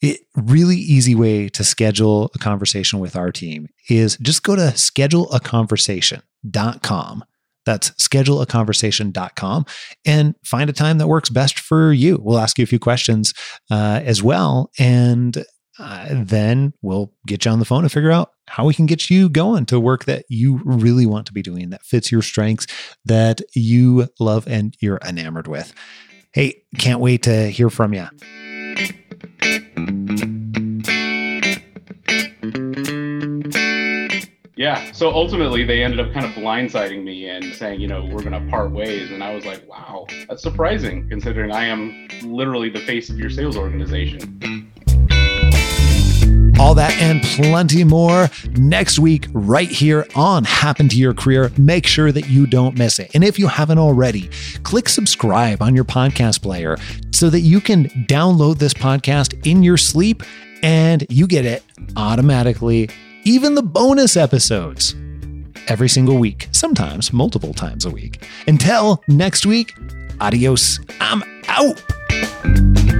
It 0.00 0.20
really 0.34 0.76
easy 0.76 1.14
way 1.14 1.50
to 1.50 1.62
schedule 1.62 2.30
a 2.34 2.38
conversation 2.38 3.00
with 3.00 3.16
our 3.16 3.30
team 3.30 3.68
is 3.88 4.16
just 4.18 4.42
go 4.42 4.56
to 4.56 4.62
scheduleaconversation.com. 4.62 7.24
That's 7.70 7.90
scheduleaconversation.com 7.90 9.64
and 10.04 10.34
find 10.44 10.68
a 10.68 10.72
time 10.72 10.98
that 10.98 11.06
works 11.06 11.30
best 11.30 11.60
for 11.60 11.92
you. 11.92 12.18
We'll 12.20 12.40
ask 12.40 12.58
you 12.58 12.64
a 12.64 12.66
few 12.66 12.80
questions 12.80 13.32
uh, 13.70 14.00
as 14.02 14.24
well. 14.24 14.72
And 14.76 15.44
uh, 15.78 16.08
then 16.10 16.72
we'll 16.82 17.12
get 17.28 17.44
you 17.44 17.52
on 17.52 17.60
the 17.60 17.64
phone 17.64 17.84
and 17.84 17.92
figure 17.92 18.10
out 18.10 18.32
how 18.48 18.64
we 18.64 18.74
can 18.74 18.86
get 18.86 19.08
you 19.08 19.28
going 19.28 19.66
to 19.66 19.78
work 19.78 20.06
that 20.06 20.24
you 20.28 20.60
really 20.64 21.06
want 21.06 21.26
to 21.26 21.32
be 21.32 21.42
doing, 21.42 21.70
that 21.70 21.84
fits 21.84 22.10
your 22.10 22.22
strengths, 22.22 22.66
that 23.04 23.40
you 23.54 24.08
love 24.18 24.48
and 24.48 24.76
you're 24.80 24.98
enamored 25.06 25.46
with. 25.46 25.72
Hey, 26.32 26.64
can't 26.76 26.98
wait 26.98 27.22
to 27.22 27.50
hear 27.50 27.70
from 27.70 27.94
you. 27.94 28.08
Yeah. 34.60 34.92
So 34.92 35.10
ultimately, 35.10 35.64
they 35.64 35.82
ended 35.82 36.00
up 36.00 36.12
kind 36.12 36.26
of 36.26 36.32
blindsiding 36.32 37.02
me 37.02 37.30
and 37.30 37.54
saying, 37.54 37.80
you 37.80 37.88
know, 37.88 38.04
we're 38.04 38.22
going 38.22 38.32
to 38.32 38.50
part 38.50 38.72
ways. 38.72 39.10
And 39.10 39.24
I 39.24 39.34
was 39.34 39.46
like, 39.46 39.66
wow, 39.66 40.06
that's 40.28 40.42
surprising 40.42 41.08
considering 41.08 41.50
I 41.50 41.64
am 41.64 42.08
literally 42.22 42.68
the 42.68 42.80
face 42.80 43.08
of 43.08 43.18
your 43.18 43.30
sales 43.30 43.56
organization. 43.56 44.70
All 46.60 46.74
that 46.74 46.92
and 47.00 47.22
plenty 47.22 47.84
more 47.84 48.28
next 48.58 48.98
week, 48.98 49.28
right 49.32 49.70
here 49.70 50.06
on 50.14 50.44
Happen 50.44 50.90
to 50.90 50.96
Your 50.96 51.14
Career. 51.14 51.50
Make 51.56 51.86
sure 51.86 52.12
that 52.12 52.28
you 52.28 52.46
don't 52.46 52.76
miss 52.76 52.98
it. 52.98 53.12
And 53.14 53.24
if 53.24 53.38
you 53.38 53.46
haven't 53.46 53.78
already, 53.78 54.28
click 54.62 54.90
subscribe 54.90 55.62
on 55.62 55.74
your 55.74 55.84
podcast 55.84 56.42
player 56.42 56.76
so 57.14 57.30
that 57.30 57.40
you 57.40 57.62
can 57.62 57.88
download 58.10 58.58
this 58.58 58.74
podcast 58.74 59.46
in 59.46 59.62
your 59.62 59.78
sleep 59.78 60.22
and 60.62 61.06
you 61.08 61.26
get 61.26 61.46
it 61.46 61.62
automatically, 61.96 62.90
even 63.24 63.54
the 63.54 63.62
bonus 63.62 64.16
episodes 64.16 64.94
every 65.68 65.88
single 65.88 66.18
week, 66.18 66.48
sometimes 66.52 67.12
multiple 67.12 67.54
times 67.54 67.84
a 67.84 67.90
week. 67.90 68.26
Until 68.46 69.02
next 69.08 69.46
week, 69.46 69.74
adios. 70.20 70.80
I'm 71.00 71.22
out. 71.48 72.99